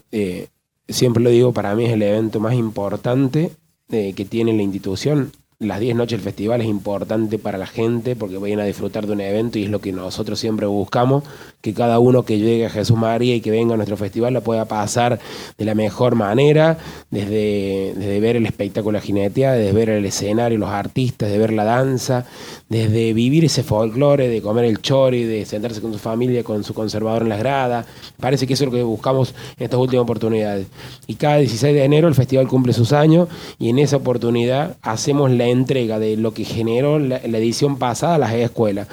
siempre 0.88 1.22
lo 1.22 1.30
digo, 1.30 1.52
para 1.52 1.74
mí 1.74 1.84
es 1.84 1.92
el 1.92 2.02
evento 2.02 2.40
más 2.40 2.54
importante 2.54 3.50
que 3.88 4.26
tiene 4.28 4.52
la 4.52 4.62
institución 4.62 5.32
las 5.60 5.78
10 5.78 5.94
noches 5.94 6.18
del 6.18 6.24
festival 6.24 6.62
es 6.62 6.68
importante 6.68 7.38
para 7.38 7.58
la 7.58 7.66
gente 7.66 8.16
porque 8.16 8.38
vayan 8.38 8.60
a 8.60 8.64
disfrutar 8.64 9.06
de 9.06 9.12
un 9.12 9.20
evento 9.20 9.58
y 9.58 9.64
es 9.64 9.70
lo 9.70 9.78
que 9.78 9.92
nosotros 9.92 10.40
siempre 10.40 10.64
buscamos, 10.64 11.22
que 11.60 11.74
cada 11.74 11.98
uno 11.98 12.22
que 12.22 12.38
llegue 12.38 12.64
a 12.64 12.70
Jesús 12.70 12.96
María 12.96 13.34
y 13.34 13.42
que 13.42 13.50
venga 13.50 13.74
a 13.74 13.76
nuestro 13.76 13.98
festival 13.98 14.32
la 14.32 14.40
pueda 14.40 14.64
pasar 14.64 15.20
de 15.58 15.64
la 15.66 15.74
mejor 15.74 16.14
manera, 16.14 16.78
desde, 17.10 18.20
ver 18.20 18.36
el 18.36 18.46
espectáculo 18.46 18.98
de 18.98 19.04
jinetea, 19.04 19.52
desde 19.52 19.72
ver 19.72 19.90
el 19.90 20.06
escenario, 20.06 20.56
los 20.56 20.70
artistas, 20.70 21.28
de 21.28 21.36
ver 21.36 21.52
la 21.52 21.64
danza, 21.64 22.24
desde 22.70 23.12
vivir 23.12 23.44
ese 23.44 23.62
folclore, 23.62 24.28
de 24.28 24.40
comer 24.40 24.64
el 24.64 24.80
chori, 24.80 25.24
de 25.24 25.44
sentarse 25.44 25.82
con 25.82 25.92
su 25.92 25.98
familia, 25.98 26.42
con 26.42 26.64
su 26.64 26.72
conservador 26.72 27.20
en 27.20 27.28
las 27.28 27.38
gradas. 27.38 27.84
Parece 28.18 28.46
que 28.46 28.54
eso 28.54 28.64
es 28.64 28.70
lo 28.70 28.76
que 28.78 28.82
buscamos 28.82 29.34
en 29.58 29.64
estas 29.64 29.78
últimas 29.78 30.04
oportunidades. 30.04 30.68
Y 31.06 31.16
cada 31.16 31.36
16 31.36 31.74
de 31.74 31.84
enero 31.84 32.08
el 32.08 32.14
festival 32.14 32.48
cumple 32.48 32.72
sus 32.72 32.94
años 32.94 33.28
y 33.58 33.68
en 33.68 33.78
esa 33.78 33.98
oportunidad 33.98 34.78
hacemos 34.80 35.30
la 35.30 35.49
entrega 35.50 35.98
de 35.98 36.16
lo 36.16 36.32
que 36.32 36.44
generó 36.44 36.98
la, 36.98 37.18
edición 37.18 37.76
pasada 37.78 38.16
a 38.16 38.18
las 38.18 38.32
escuelas. 38.34 38.88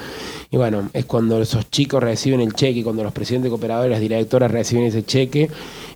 Y 0.49 0.57
bueno, 0.57 0.89
es 0.93 1.05
cuando 1.05 1.41
esos 1.41 1.69
chicos 1.69 2.01
reciben 2.01 2.41
el 2.41 2.53
cheque, 2.53 2.83
cuando 2.83 3.03
los 3.03 3.13
presidentes 3.13 3.45
de 3.45 3.49
cooperadores, 3.49 3.91
las 3.91 3.99
directoras 3.99 4.51
reciben 4.51 4.85
ese 4.85 5.03
cheque. 5.03 5.49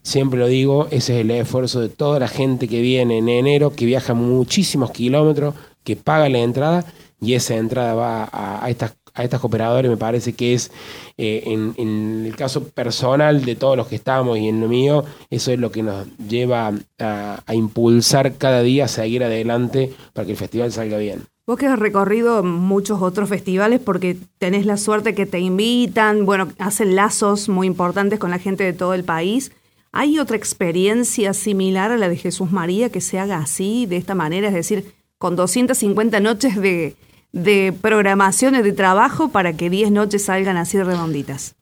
Siempre 0.03 0.39
lo 0.39 0.47
digo, 0.47 0.87
ese 0.91 1.15
es 1.15 1.21
el 1.21 1.31
esfuerzo 1.31 1.79
de 1.79 1.89
toda 1.89 2.19
la 2.19 2.27
gente 2.27 2.67
que 2.67 2.81
viene 2.81 3.19
en 3.19 3.29
enero, 3.29 3.73
que 3.73 3.85
viaja 3.85 4.13
muchísimos 4.13 4.91
kilómetros, 4.91 5.55
que 5.83 5.95
paga 5.95 6.29
la 6.29 6.39
entrada 6.39 6.85
y 7.21 7.35
esa 7.35 7.55
entrada 7.55 7.93
va 7.93 8.29
a, 8.31 8.69
estas 8.69 8.93
a 9.13 9.23
estas 9.23 9.39
cooperadores 9.39 9.89
me 9.89 9.97
parece 9.97 10.33
que 10.33 10.53
es 10.53 10.71
eh, 11.17 11.43
en, 11.45 12.25
el 12.25 12.35
caso 12.35 12.63
personal 12.63 13.43
de 13.43 13.55
todos 13.55 13.77
los 13.77 13.87
que 13.87 13.95
estamos 13.95 14.37
y 14.37 14.47
en 14.47 14.61
lo 14.61 14.67
mío, 14.67 15.03
eso 15.29 15.51
es 15.51 15.59
lo 15.59 15.71
que 15.71 15.83
nos 15.83 16.07
lleva 16.17 16.73
a, 16.99 17.53
impulsar 17.53 18.35
cada 18.37 18.61
día 18.61 18.85
a 18.85 18.87
seguir 18.87 19.23
adelante 19.23 19.93
para 20.13 20.25
que 20.25 20.31
el 20.31 20.37
festival 20.37 20.71
salga 20.71 20.97
bien. 20.97 21.23
Vos 21.45 21.57
que 21.57 21.67
has 21.67 21.79
recorrido 21.79 22.43
muchos 22.43 23.01
otros 23.01 23.27
festivales 23.27 23.79
porque 23.79 24.17
tenés 24.37 24.65
la 24.65 24.77
suerte 24.77 25.15
que 25.15 25.25
te 25.25 25.39
invitan, 25.39 26.25
bueno, 26.25 26.49
hacen 26.59 26.95
lazos 26.95 27.49
muy 27.49 27.67
importantes 27.67 28.19
con 28.19 28.31
la 28.31 28.39
gente 28.39 28.63
de 28.63 28.73
todo 28.73 28.93
el 28.93 29.03
país. 29.03 29.51
¿Hay 29.91 30.19
otra 30.19 30.37
experiencia 30.37 31.33
similar 31.33 31.91
a 31.91 31.97
la 31.97 32.07
de 32.07 32.15
Jesús 32.15 32.51
María 32.51 32.89
que 32.89 33.01
se 33.01 33.19
haga 33.19 33.39
así, 33.39 33.85
de 33.85 33.97
esta 33.97 34.15
manera? 34.15 34.47
Es 34.47 34.53
decir, 34.53 34.93
con 35.17 35.35
250 35.35 36.19
noches 36.21 36.55
de, 36.55 36.95
de 37.31 37.73
programaciones 37.79 38.63
de 38.63 38.73
trabajo 38.73 39.29
para 39.29 39.53
que 39.53 39.69
10 39.69 39.91
noches 39.91 40.25
salgan 40.25 40.57
así 40.57 40.81
redonditas? 40.81 41.55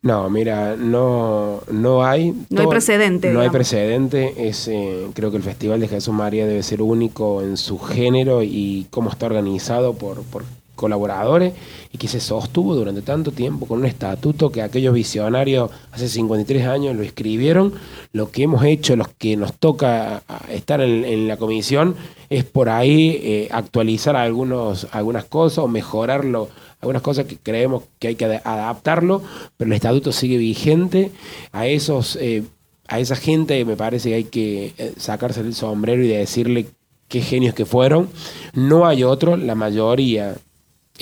No, 0.00 0.30
mira, 0.30 0.76
no, 0.76 1.60
no 1.72 2.04
hay. 2.04 2.32
No 2.50 2.60
hay 2.60 2.66
precedente. 2.68 3.32
No 3.32 3.40
hay 3.40 3.50
precedente. 3.50 4.48
Es, 4.48 4.68
eh, 4.68 5.08
creo 5.12 5.32
que 5.32 5.38
el 5.38 5.42
Festival 5.42 5.80
de 5.80 5.88
Jesús 5.88 6.14
María 6.14 6.46
debe 6.46 6.62
ser 6.62 6.82
único 6.82 7.42
en 7.42 7.56
su 7.56 7.78
género 7.80 8.44
y 8.44 8.86
cómo 8.90 9.10
está 9.10 9.26
organizado 9.26 9.94
por, 9.94 10.22
por 10.22 10.44
colaboradores 10.78 11.52
y 11.92 11.98
que 11.98 12.08
se 12.08 12.20
sostuvo 12.20 12.74
durante 12.74 13.02
tanto 13.02 13.32
tiempo 13.32 13.66
con 13.66 13.80
un 13.80 13.86
estatuto 13.86 14.50
que 14.50 14.62
aquellos 14.62 14.94
visionarios 14.94 15.70
hace 15.90 16.08
53 16.08 16.66
años 16.66 16.96
lo 16.96 17.02
escribieron. 17.02 17.74
Lo 18.12 18.30
que 18.30 18.44
hemos 18.44 18.64
hecho, 18.64 18.96
los 18.96 19.08
que 19.08 19.36
nos 19.36 19.54
toca 19.54 20.22
estar 20.48 20.80
en, 20.80 21.28
la 21.28 21.36
comisión, 21.36 21.96
es 22.30 22.44
por 22.44 22.68
ahí 22.68 23.18
eh, 23.22 23.48
actualizar 23.50 24.16
algunos, 24.16 24.86
algunas 24.92 25.24
cosas 25.24 25.58
o 25.58 25.68
mejorarlo, 25.68 26.48
algunas 26.80 27.02
cosas 27.02 27.26
que 27.26 27.36
creemos 27.36 27.82
que 27.98 28.08
hay 28.08 28.14
que 28.14 28.24
adaptarlo, 28.24 29.22
pero 29.56 29.68
el 29.68 29.74
estatuto 29.74 30.12
sigue 30.12 30.38
vigente. 30.38 31.10
A 31.52 31.66
esos... 31.66 32.16
Eh, 32.16 32.44
a 32.90 33.00
esa 33.00 33.16
gente 33.16 33.62
me 33.66 33.76
parece 33.76 34.08
que 34.08 34.14
hay 34.14 34.24
que 34.24 34.72
eh, 34.78 34.94
sacarse 34.96 35.40
el 35.42 35.54
sombrero 35.54 36.02
y 36.02 36.08
decirle 36.08 36.68
qué 37.08 37.20
genios 37.20 37.54
que 37.54 37.66
fueron. 37.66 38.08
No 38.54 38.86
hay 38.86 39.04
otro, 39.04 39.36
la 39.36 39.54
mayoría 39.54 40.36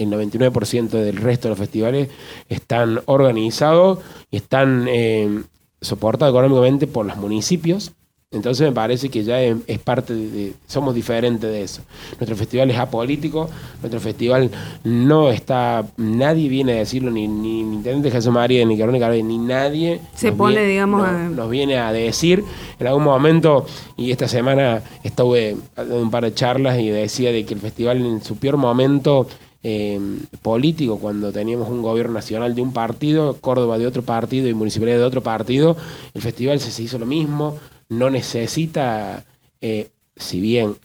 el 0.04 0.10
99% 0.10 0.88
del 0.88 1.16
resto 1.16 1.48
de 1.48 1.50
los 1.50 1.58
festivales 1.58 2.08
están 2.48 3.00
organizados 3.06 3.98
y 4.30 4.36
están 4.36 4.86
eh, 4.88 5.42
soportados 5.80 6.32
económicamente 6.32 6.86
por 6.86 7.06
los 7.06 7.16
municipios 7.16 7.92
entonces 8.32 8.66
me 8.66 8.72
parece 8.72 9.08
que 9.08 9.22
ya 9.22 9.40
es, 9.40 9.78
parte 9.78 10.12
de, 10.12 10.52
somos 10.66 10.96
diferentes 10.96 11.48
de 11.48 11.62
eso. 11.62 11.82
Nuestro 12.18 12.36
festival 12.36 12.70
es 12.70 12.76
apolítico, 12.76 13.48
nuestro 13.80 14.00
festival 14.00 14.50
no 14.82 15.30
está, 15.30 15.86
nadie 15.96 16.48
viene 16.48 16.72
a 16.72 16.76
decirlo, 16.76 17.12
ni, 17.12 17.28
ni, 17.28 17.60
Intendente 17.60 18.10
Jesús 18.10 18.32
María, 18.32 18.64
ni 18.66 18.76
Carónica, 18.76 19.08
ni 19.10 19.38
nadie. 19.38 20.00
Se 20.14 20.32
pone, 20.32 20.66
digamos, 20.66 21.08
nos 21.30 21.48
viene 21.48 21.78
a 21.78 21.92
decir. 21.92 22.44
En 22.80 22.88
algún 22.88 23.04
momento, 23.04 23.64
y 23.96 24.10
esta 24.10 24.26
semana 24.26 24.82
estuve 25.04 25.56
dando 25.76 26.02
un 26.02 26.10
par 26.10 26.24
de 26.24 26.34
charlas 26.34 26.80
y 26.80 26.88
decía 26.88 27.30
de 27.30 27.46
que 27.46 27.54
el 27.54 27.60
festival 27.60 28.04
en 28.04 28.22
su 28.22 28.36
peor 28.36 28.56
momento 28.56 29.28
eh, 29.68 29.98
político, 30.42 31.00
cuando 31.00 31.32
teníamos 31.32 31.68
un 31.68 31.82
gobierno 31.82 32.12
nacional 32.12 32.54
de 32.54 32.62
un 32.62 32.72
partido, 32.72 33.34
Córdoba 33.40 33.78
de 33.78 33.86
otro 33.88 34.02
partido 34.02 34.46
y 34.46 34.54
municipalidad 34.54 34.98
de 34.98 35.04
otro 35.04 35.24
partido, 35.24 35.76
el 36.14 36.22
festival 36.22 36.60
se 36.60 36.80
hizo 36.80 36.98
lo 36.98 37.06
mismo 37.06 37.58
no 37.88 38.10
necesita, 38.10 39.24
eh, 39.60 39.90
si 40.16 40.40
bien 40.40 40.76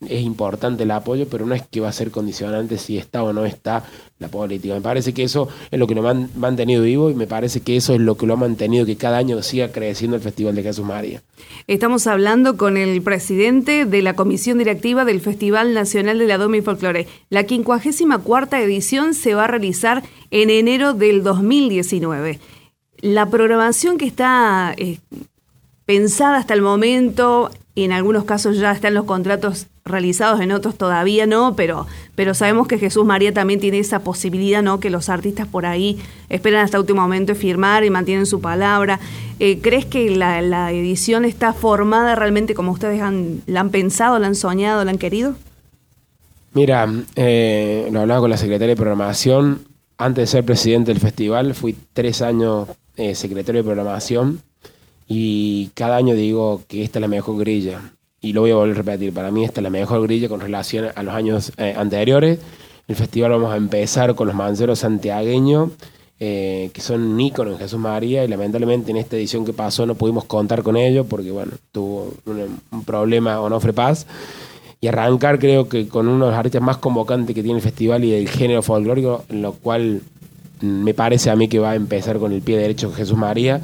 es 0.00 0.22
importante 0.22 0.82
el 0.82 0.90
apoyo, 0.90 1.26
pero 1.28 1.46
no 1.46 1.54
es 1.54 1.62
que 1.66 1.80
va 1.80 1.88
a 1.88 1.92
ser 1.92 2.10
condicionante 2.10 2.76
si 2.76 2.98
está 2.98 3.22
o 3.22 3.32
no 3.32 3.46
está 3.46 3.84
la 4.18 4.28
política. 4.28 4.74
Me 4.74 4.82
parece 4.82 5.14
que 5.14 5.22
eso 5.22 5.48
es 5.70 5.78
lo 5.78 5.86
que 5.86 5.94
lo 5.94 6.06
han 6.06 6.28
mantenido 6.36 6.82
vivo 6.82 7.08
y 7.08 7.14
me 7.14 7.26
parece 7.26 7.60
que 7.60 7.76
eso 7.76 7.94
es 7.94 8.00
lo 8.00 8.16
que 8.16 8.26
lo 8.26 8.34
ha 8.34 8.36
mantenido 8.36 8.84
que 8.84 8.96
cada 8.96 9.16
año 9.16 9.42
siga 9.42 9.72
creciendo 9.72 10.16
el 10.16 10.22
Festival 10.22 10.54
de 10.54 10.62
Jesús 10.62 10.84
María. 10.84 11.22
Estamos 11.66 12.06
hablando 12.06 12.58
con 12.58 12.76
el 12.76 13.00
presidente 13.00 13.86
de 13.86 14.02
la 14.02 14.14
Comisión 14.14 14.58
Directiva 14.58 15.06
del 15.06 15.20
Festival 15.20 15.72
Nacional 15.72 16.18
de 16.18 16.26
la 16.26 16.36
Doma 16.36 16.58
y 16.58 16.62
Folclore. 16.62 17.08
La 17.30 17.44
54 17.44 18.58
edición 18.58 19.14
se 19.14 19.34
va 19.34 19.44
a 19.44 19.48
realizar 19.48 20.02
en 20.30 20.50
enero 20.50 20.92
del 20.92 21.22
2019. 21.22 22.38
La 23.00 23.30
programación 23.30 23.96
que 23.96 24.06
está 24.06 24.74
eh, 24.76 24.98
pensada 25.86 26.36
hasta 26.36 26.52
el 26.52 26.62
momento, 26.62 27.50
en 27.76 27.92
algunos 27.92 28.24
casos 28.24 28.58
ya 28.58 28.72
están 28.72 28.94
los 28.94 29.04
contratos 29.04 29.68
realizados, 29.86 30.40
en 30.40 30.52
otros 30.52 30.76
todavía 30.76 31.26
no, 31.26 31.54
pero, 31.56 31.86
pero 32.14 32.34
sabemos 32.34 32.66
que 32.68 32.78
Jesús 32.78 33.04
María 33.04 33.32
también 33.32 33.60
tiene 33.60 33.78
esa 33.78 34.00
posibilidad, 34.00 34.62
¿no? 34.62 34.80
Que 34.80 34.90
los 34.90 35.08
artistas 35.08 35.46
por 35.46 35.64
ahí 35.64 35.98
esperan 36.28 36.64
hasta 36.64 36.78
último 36.78 37.02
momento 37.02 37.34
firmar 37.34 37.84
y 37.84 37.90
mantienen 37.90 38.26
su 38.26 38.40
palabra. 38.40 39.00
Eh, 39.38 39.60
¿Crees 39.60 39.86
que 39.86 40.10
la, 40.10 40.72
edición 40.72 41.24
está 41.24 41.52
formada 41.52 42.14
realmente 42.14 42.54
como 42.54 42.72
ustedes 42.72 43.00
han, 43.00 43.42
la 43.46 43.60
han 43.60 43.70
pensado, 43.70 44.18
la 44.18 44.26
han 44.26 44.34
soñado, 44.34 44.84
la 44.84 44.90
han 44.90 44.98
querido? 44.98 45.34
Mira, 46.52 46.88
eh, 47.14 47.88
lo 47.92 48.00
hablaba 48.00 48.20
con 48.20 48.30
la 48.30 48.36
secretaria 48.36 48.74
de 48.74 48.76
programación. 48.76 49.66
Antes 49.98 50.22
de 50.22 50.26
ser 50.26 50.44
presidente 50.44 50.92
del 50.92 51.00
festival, 51.00 51.54
fui 51.54 51.74
tres 51.92 52.20
años 52.20 52.68
eh, 52.96 53.14
secretario 53.14 53.62
de 53.62 53.64
programación 53.64 54.40
y 55.08 55.70
cada 55.74 55.96
año 55.96 56.14
digo 56.14 56.62
que 56.66 56.82
esta 56.82 56.98
es 56.98 57.00
la 57.00 57.08
mejor 57.08 57.38
grilla. 57.38 57.92
Y 58.26 58.32
lo 58.32 58.40
voy 58.40 58.50
a 58.50 58.56
volver 58.56 58.74
a 58.74 58.78
repetir. 58.78 59.12
Para 59.12 59.30
mí 59.30 59.44
esta 59.44 59.60
es 59.60 59.62
la 59.62 59.70
mejor 59.70 60.02
grilla 60.02 60.28
con 60.28 60.40
relación 60.40 60.88
a 60.92 61.02
los 61.04 61.14
años 61.14 61.52
eh, 61.58 61.74
anteriores. 61.76 62.40
El 62.88 62.96
festival 62.96 63.30
vamos 63.30 63.52
a 63.52 63.56
empezar 63.56 64.16
con 64.16 64.26
los 64.26 64.34
manceros 64.34 64.80
santiagueños, 64.80 65.70
eh, 66.18 66.70
que 66.72 66.80
son 66.80 67.20
íconos 67.20 67.52
en 67.52 67.58
Jesús 67.60 67.78
María. 67.78 68.24
Y 68.24 68.28
lamentablemente 68.28 68.90
en 68.90 68.96
esta 68.96 69.16
edición 69.16 69.44
que 69.44 69.52
pasó 69.52 69.86
no 69.86 69.94
pudimos 69.94 70.24
contar 70.24 70.64
con 70.64 70.76
ellos 70.76 71.06
porque, 71.08 71.30
bueno, 71.30 71.52
tuvo 71.70 72.14
un, 72.26 72.58
un 72.72 72.84
problema 72.84 73.40
Onofre 73.40 73.72
Paz 73.72 74.08
y 74.80 74.88
arrancar 74.88 75.38
creo 75.38 75.68
que 75.68 75.86
con 75.86 76.08
uno 76.08 76.24
de 76.24 76.30
los 76.32 76.38
artistas 76.38 76.62
más 76.62 76.78
convocantes 76.78 77.32
que 77.32 77.44
tiene 77.44 77.58
el 77.58 77.62
festival 77.62 78.02
y 78.02 78.10
del 78.10 78.28
género 78.28 78.60
folclórico, 78.62 79.24
lo 79.28 79.52
cual 79.52 80.00
me 80.60 80.94
parece 80.94 81.30
a 81.30 81.36
mí 81.36 81.46
que 81.46 81.60
va 81.60 81.70
a 81.70 81.74
empezar 81.76 82.18
con 82.18 82.32
el 82.32 82.42
pie 82.42 82.58
derecho 82.58 82.92
Jesús 82.92 83.16
María 83.16 83.60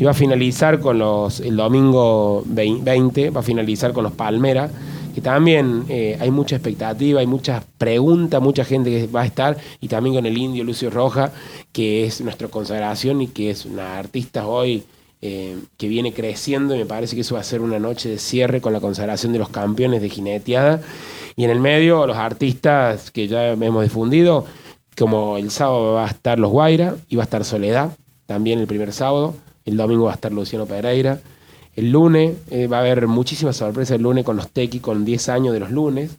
y 0.00 0.04
va 0.04 0.12
a 0.12 0.14
finalizar 0.14 0.80
con 0.80 0.98
los, 0.98 1.40
el 1.40 1.56
domingo 1.56 2.42
20, 2.46 3.28
va 3.28 3.40
a 3.40 3.42
finalizar 3.42 3.92
con 3.92 4.02
los 4.02 4.14
Palmeras, 4.14 4.70
que 5.14 5.20
también 5.20 5.84
eh, 5.90 6.16
hay 6.18 6.30
mucha 6.30 6.56
expectativa, 6.56 7.20
hay 7.20 7.26
muchas 7.26 7.64
preguntas, 7.76 8.40
mucha 8.40 8.64
gente 8.64 8.88
que 8.88 9.06
va 9.08 9.20
a 9.20 9.26
estar, 9.26 9.58
y 9.78 9.88
también 9.88 10.14
con 10.14 10.24
el 10.24 10.38
indio 10.38 10.64
Lucio 10.64 10.88
Roja, 10.88 11.32
que 11.70 12.06
es 12.06 12.22
nuestra 12.22 12.48
consagración 12.48 13.20
y 13.20 13.26
que 13.26 13.50
es 13.50 13.66
una 13.66 13.98
artista 13.98 14.46
hoy 14.46 14.84
eh, 15.20 15.58
que 15.76 15.86
viene 15.86 16.14
creciendo, 16.14 16.74
y 16.74 16.78
me 16.78 16.86
parece 16.86 17.14
que 17.14 17.20
eso 17.20 17.34
va 17.34 17.42
a 17.42 17.44
ser 17.44 17.60
una 17.60 17.78
noche 17.78 18.08
de 18.08 18.18
cierre 18.18 18.62
con 18.62 18.72
la 18.72 18.80
consagración 18.80 19.34
de 19.34 19.38
los 19.38 19.50
campeones 19.50 20.00
de 20.00 20.08
jineteada. 20.08 20.80
Y 21.36 21.44
en 21.44 21.50
el 21.50 21.60
medio, 21.60 22.06
los 22.06 22.16
artistas 22.16 23.10
que 23.10 23.28
ya 23.28 23.48
hemos 23.50 23.82
difundido, 23.82 24.46
como 24.96 25.36
el 25.36 25.50
sábado 25.50 25.92
va 25.92 26.06
a 26.06 26.08
estar 26.08 26.38
Los 26.38 26.50
Guaira 26.50 26.96
y 27.10 27.16
va 27.16 27.24
a 27.24 27.24
estar 27.24 27.44
Soledad, 27.44 27.94
también 28.24 28.60
el 28.60 28.66
primer 28.66 28.94
sábado. 28.94 29.34
El 29.70 29.76
domingo 29.76 30.06
va 30.06 30.12
a 30.12 30.14
estar 30.14 30.32
Luciano 30.32 30.66
Pereira. 30.66 31.20
El 31.76 31.92
lunes 31.92 32.34
eh, 32.50 32.66
va 32.66 32.78
a 32.78 32.80
haber 32.80 33.06
muchísimas 33.06 33.56
sorpresas 33.56 33.96
el 33.96 34.02
lunes 34.02 34.24
con 34.24 34.36
los 34.36 34.50
Tequi, 34.50 34.80
con 34.80 35.04
10 35.04 35.28
años 35.28 35.54
de 35.54 35.60
los 35.60 35.70
lunes. 35.70 36.10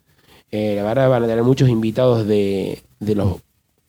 Eh, 0.51 0.75
la 0.77 0.83
verdad 0.83 1.09
van 1.09 1.23
a 1.23 1.27
tener 1.27 1.43
muchos 1.43 1.67
invitados 1.67 2.25
de, 2.25 2.81
los 2.99 3.37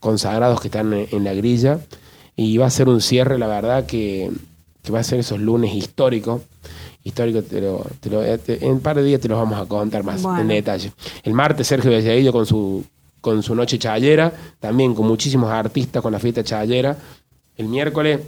consagrados 0.01 0.61
que 0.61 0.67
están 0.67 0.93
en, 0.93 1.25
la 1.25 1.33
grilla. 1.33 1.79
Y 2.35 2.59
va 2.59 2.67
a 2.67 2.71
ser 2.71 2.89
un 2.89 3.01
cierre, 3.01 3.39
la 3.39 3.47
verdad, 3.47 3.87
que, 3.87 4.33
va 4.93 4.99
a 4.99 5.05
ser 5.05 5.21
esos 5.21 5.39
lunes 5.39 5.73
históricos. 5.75 6.43
Histórico, 7.05 7.43
te 7.43 7.61
lo, 7.61 7.87
en 8.03 8.71
un 8.71 8.81
par 8.81 8.97
de 8.97 9.05
días 9.05 9.21
te 9.21 9.29
los 9.29 9.39
vamos 9.39 9.61
a 9.61 9.67
contar 9.67 10.03
más 10.03 10.25
en 10.41 10.49
detalle. 10.49 10.93
El 11.23 11.35
martes 11.35 11.69
Sergio 11.69 11.91
Belladillo 11.91 12.33
con 12.33 12.47
su, 12.47 12.85
con 13.21 13.45
su 13.45 13.55
noche 13.55 13.79
chayera, 13.79 14.33
también 14.59 14.95
con 14.95 15.07
muchísimos 15.07 15.51
artistas 15.51 16.03
con 16.03 16.13
la 16.13 16.19
fiesta 16.19 16.43
chayera. 16.43 16.97
El 17.57 17.69
miércoles 17.69 18.21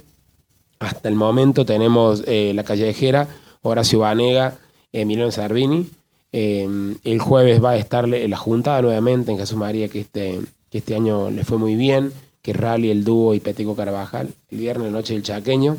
hasta 0.79 1.09
el 1.09 1.15
momento 1.15 1.65
tenemos 1.65 2.23
eh, 2.27 2.51
La 2.53 2.63
Callejera, 2.63 3.27
Horacio 3.61 3.99
Vanega, 3.99 4.55
Emiliano 4.91 5.31
Servini. 5.31 5.89
Eh, 6.31 6.67
el 7.03 7.19
jueves 7.19 7.63
va 7.63 7.71
a 7.71 7.77
estar 7.77 8.07
la 8.07 8.37
Juntada 8.37 8.81
nuevamente 8.81 9.31
en 9.31 9.37
Jesús 9.37 9.57
María, 9.57 9.87
que 9.87 10.01
este, 10.01 10.39
que 10.69 10.79
este 10.79 10.95
año 10.95 11.29
le 11.31 11.43
fue 11.45 11.57
muy 11.57 11.75
bien, 11.75 12.11
que 12.41 12.53
Rally, 12.53 12.91
el 12.91 13.03
dúo 13.03 13.33
y 13.33 13.39
Petico 13.39 13.75
Carvajal. 13.75 14.29
El 14.49 14.57
viernes, 14.57 14.91
la 14.91 14.97
noche 14.99 15.13
del 15.13 15.23
Chaqueño. 15.23 15.77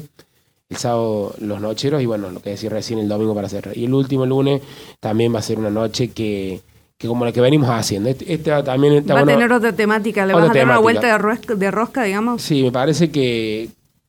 El 0.69 0.77
sábado, 0.77 1.35
los 1.39 1.61
nocheros. 1.61 2.03
Y 2.03 2.07
bueno, 2.07 2.31
lo 2.31 2.41
que 2.41 2.51
decía 2.51 2.71
recién, 2.71 2.99
el 2.99 3.09
domingo 3.09 3.35
para 3.35 3.49
cerrar. 3.49 3.77
Y 3.77 3.85
el 3.85 3.95
último 3.95 4.27
lunes 4.27 4.63
también 4.99 5.33
va 5.33 5.39
a 5.39 5.43
ser 5.43 5.59
una 5.59 5.71
noche 5.71 6.11
que 6.11 6.61
como 7.05 7.25
la 7.25 7.33
que 7.33 7.41
venimos 7.41 7.69
haciendo. 7.69 8.09
Este, 8.09 8.33
este 8.33 8.63
también 8.63 9.05
va 9.09 9.21
a 9.21 9.27
tener 9.27 9.53
otra 9.53 9.73
temática, 9.73 10.25
le 10.25 10.35
vas 10.35 10.51
a 10.51 10.53
dar 10.53 10.65
una 10.65 10.79
vuelta 10.79 11.07
de 11.07 11.71
rosca, 11.71 12.03
digamos. 12.05 12.43
Sí, 12.43 12.63
me 12.63 12.73
parece 12.73 13.11
que, 13.11 13.69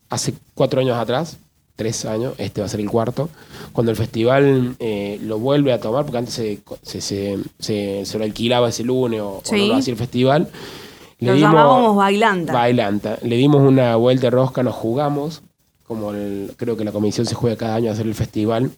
hace 0.09 0.33
cuatro 0.53 0.81
años 0.81 0.97
atrás, 0.97 1.37
tres 1.75 2.05
años, 2.05 2.33
este 2.37 2.61
va 2.61 2.65
a 2.65 2.69
ser 2.69 2.79
el 2.79 2.89
cuarto, 2.89 3.29
cuando 3.71 3.91
el 3.91 3.97
festival 3.97 4.75
eh, 4.79 5.19
lo 5.21 5.39
vuelve 5.39 5.71
a 5.71 5.79
tomar, 5.79 6.03
porque 6.03 6.17
antes 6.17 6.33
se, 6.33 6.59
se, 6.81 8.05
se, 8.05 8.17
lo 8.17 8.23
alquilaba 8.23 8.69
ese 8.69 8.83
lunes 8.83 9.21
o, 9.21 9.41
no 9.49 9.57
lo 9.57 9.75
hacía 9.75 9.91
el 9.91 9.97
festival. 9.97 10.49
Le 11.19 11.31
lo 11.31 11.35
llamábamos 11.35 11.95
bailanta. 11.95 12.53
Bailanta. 12.53 13.19
Le 13.21 13.37
dimos 13.37 13.61
una 13.61 13.95
vuelta 13.95 14.27
de 14.27 14.31
rosca, 14.31 14.63
nos 14.63 14.75
jugamos, 14.75 15.41
como 15.83 16.11
creo 16.57 16.77
que 16.77 16.83
la 16.83 16.91
comisión 16.91 17.25
se 17.25 17.35
juega 17.35 17.55
cada 17.55 17.75
año 17.75 17.89
a 17.89 17.93
hacer 17.93 18.07
el 18.07 18.15
festival. 18.15 18.71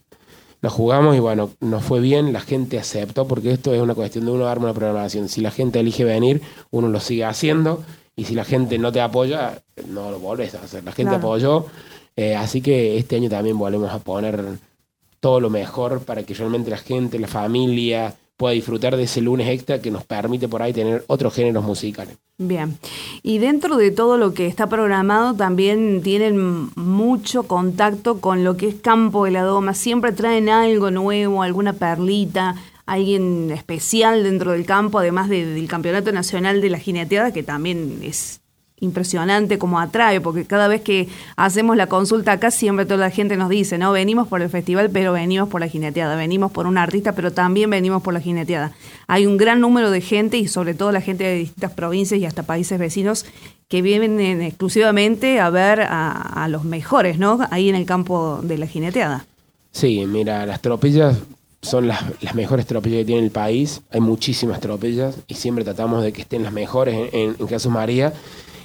Nos 0.61 0.73
jugamos 0.73 1.15
y 1.15 1.19
bueno, 1.19 1.51
nos 1.61 1.83
fue 1.83 2.01
bien, 2.01 2.33
la 2.33 2.41
gente 2.41 2.77
aceptó, 2.77 3.27
porque 3.27 3.53
esto 3.53 3.73
es 3.73 3.81
una 3.81 3.95
cuestión 3.95 4.25
de 4.25 4.31
uno 4.31 4.43
darme 4.43 4.65
una 4.65 4.73
programación. 4.73 5.29
Si 5.29 5.39
la 5.39 5.51
gente 5.51 5.79
elige 5.79 6.03
venir, 6.03 6.41
uno 6.69 6.89
lo 6.89 6.99
sigue 6.99 7.23
haciendo 7.23 7.81
y 8.19 8.25
si 8.25 8.35
la 8.35 8.43
gente 8.43 8.77
no 8.77 8.91
te 8.91 8.99
apoya, 8.99 9.61
no 9.87 10.11
lo 10.11 10.19
volvés 10.19 10.53
a 10.53 10.61
hacer. 10.61 10.83
La 10.83 10.91
gente 10.91 11.15
apoyó, 11.15 11.67
eh, 12.17 12.35
así 12.35 12.61
que 12.61 12.97
este 12.97 13.15
año 13.15 13.29
también 13.29 13.57
volvemos 13.57 13.89
a 13.91 13.99
poner 13.99 14.43
todo 15.21 15.39
lo 15.39 15.49
mejor 15.49 16.01
para 16.01 16.23
que 16.23 16.33
realmente 16.33 16.69
la 16.69 16.77
gente, 16.77 17.17
la 17.17 17.29
familia, 17.29 18.13
pueda 18.35 18.53
disfrutar 18.53 18.97
de 18.97 19.03
ese 19.03 19.21
lunes 19.21 19.47
extra 19.47 19.81
que 19.81 19.89
nos 19.89 20.03
permite 20.03 20.49
por 20.49 20.61
ahí 20.61 20.73
tener 20.73 21.05
otros 21.07 21.33
géneros 21.33 21.63
musicales. 21.63 22.17
Bien, 22.37 22.77
y 23.23 23.37
dentro 23.37 23.77
de 23.77 23.91
todo 23.91 24.17
lo 24.17 24.33
que 24.33 24.47
está 24.47 24.67
programado 24.67 25.33
también 25.33 26.01
tienen 26.01 26.69
mucho 26.75 27.43
contacto 27.43 28.19
con 28.19 28.43
lo 28.43 28.57
que 28.57 28.67
es 28.67 28.75
Campo 28.75 29.23
de 29.23 29.31
la 29.31 29.43
Doma, 29.43 29.73
siempre 29.73 30.11
traen 30.11 30.49
algo 30.49 30.91
nuevo, 30.91 31.41
alguna 31.41 31.71
perlita, 31.71 32.55
alguien 32.89 33.51
especial 33.51 34.23
dentro 34.23 34.51
del 34.51 34.65
campo, 34.65 34.99
además 34.99 35.29
del 35.29 35.67
Campeonato 35.67 36.11
Nacional 36.11 36.59
de 36.59 36.69
la 36.69 36.79
Jineteada, 36.79 37.31
que 37.31 37.43
también 37.43 37.99
es 38.01 38.41
impresionante 38.81 39.59
como 39.59 39.79
atrae, 39.79 40.21
porque 40.21 40.45
cada 40.45 40.67
vez 40.67 40.81
que 40.81 41.07
hacemos 41.35 41.75
la 41.77 41.87
consulta 41.87 42.31
acá 42.31 42.49
siempre 42.49 42.85
toda 42.85 43.01
la 43.01 43.09
gente 43.11 43.37
nos 43.37 43.49
dice, 43.49 43.77
no, 43.77 43.91
venimos 43.91 44.27
por 44.27 44.41
el 44.41 44.49
festival, 44.49 44.89
pero 44.89 45.13
venimos 45.13 45.49
por 45.49 45.61
la 45.61 45.67
jineteada, 45.67 46.15
venimos 46.15 46.51
por 46.51 46.65
un 46.65 46.77
artista, 46.77 47.13
pero 47.13 47.31
también 47.31 47.69
venimos 47.69 48.01
por 48.01 48.13
la 48.13 48.21
jineteada. 48.21 48.71
Hay 49.07 49.25
un 49.25 49.37
gran 49.37 49.59
número 49.59 49.91
de 49.91 50.01
gente 50.01 50.37
y 50.37 50.47
sobre 50.47 50.73
todo 50.73 50.91
la 50.91 51.01
gente 51.01 51.25
de 51.25 51.35
distintas 51.35 51.71
provincias 51.73 52.19
y 52.19 52.25
hasta 52.25 52.43
países 52.43 52.79
vecinos 52.79 53.25
que 53.67 53.81
vienen 53.81 54.41
exclusivamente 54.41 55.39
a 55.39 55.49
ver 55.49 55.81
a, 55.81 56.11
a 56.11 56.47
los 56.47 56.63
mejores, 56.63 57.19
¿no? 57.19 57.39
Ahí 57.51 57.69
en 57.69 57.75
el 57.75 57.85
campo 57.85 58.39
de 58.41 58.57
la 58.57 58.65
jineteada. 58.65 59.25
Sí, 59.71 60.05
mira, 60.07 60.45
las 60.47 60.61
tropillas 60.61 61.17
son 61.61 61.87
las, 61.87 62.01
mejores 62.33 62.65
tropillas 62.65 62.99
que 62.99 63.05
tiene 63.05 63.23
el 63.23 63.31
país. 63.31 63.81
Hay 63.91 63.99
muchísimas 63.99 64.59
tropillas 64.59 65.15
y 65.27 65.35
siempre 65.35 65.63
tratamos 65.63 66.03
de 66.03 66.13
que 66.13 66.21
estén 66.21 66.43
las 66.43 66.53
mejores 66.53 67.09
en, 67.13 67.35
Jesús 67.47 67.71
María. 67.71 68.13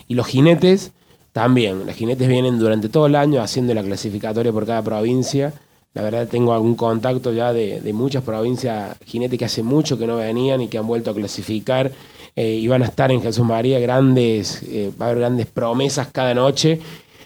Y 0.07 0.15
los 0.15 0.27
jinetes 0.27 0.93
también. 1.33 1.87
Los 1.87 1.95
jinetes 1.97 2.29
vienen 2.29 2.59
durante 2.59 2.89
todo 2.89 3.07
el 3.07 3.17
año 3.17 3.41
haciendo 3.41 3.75
la 3.75 3.83
clasificatoria 3.83 4.53
por 4.53 4.67
cada 4.67 4.83
provincia. 4.83 5.53
La 5.95 6.03
verdad 6.03 6.29
tengo 6.29 6.53
algún 6.53 6.75
contacto 6.75 7.33
ya 7.33 7.53
de, 7.53 7.81
muchas 7.93 8.23
provincias, 8.23 8.97
jinetes 9.05 9.39
que 9.39 9.45
hace 9.45 9.63
mucho 9.63 9.99
que 9.99 10.07
no 10.07 10.17
venían 10.17 10.61
y 10.61 10.69
que 10.69 10.79
han 10.79 10.87
vuelto 10.87 11.11
a 11.11 11.15
clasificar 11.15 11.93
eh, 12.37 12.55
y 12.55 12.67
van 12.67 12.83
a 12.83 12.87
estar 12.87 13.13
en 13.13 13.23
Jesús 13.23 13.45
María 13.45 13.79
grandes, 13.79 14.63
eh, 14.65 14.91
va 15.01 15.07
a 15.07 15.09
haber 15.11 15.21
grandes 15.21 15.47
promesas 15.47 16.09
cada 16.11 16.35
noche 16.35 16.81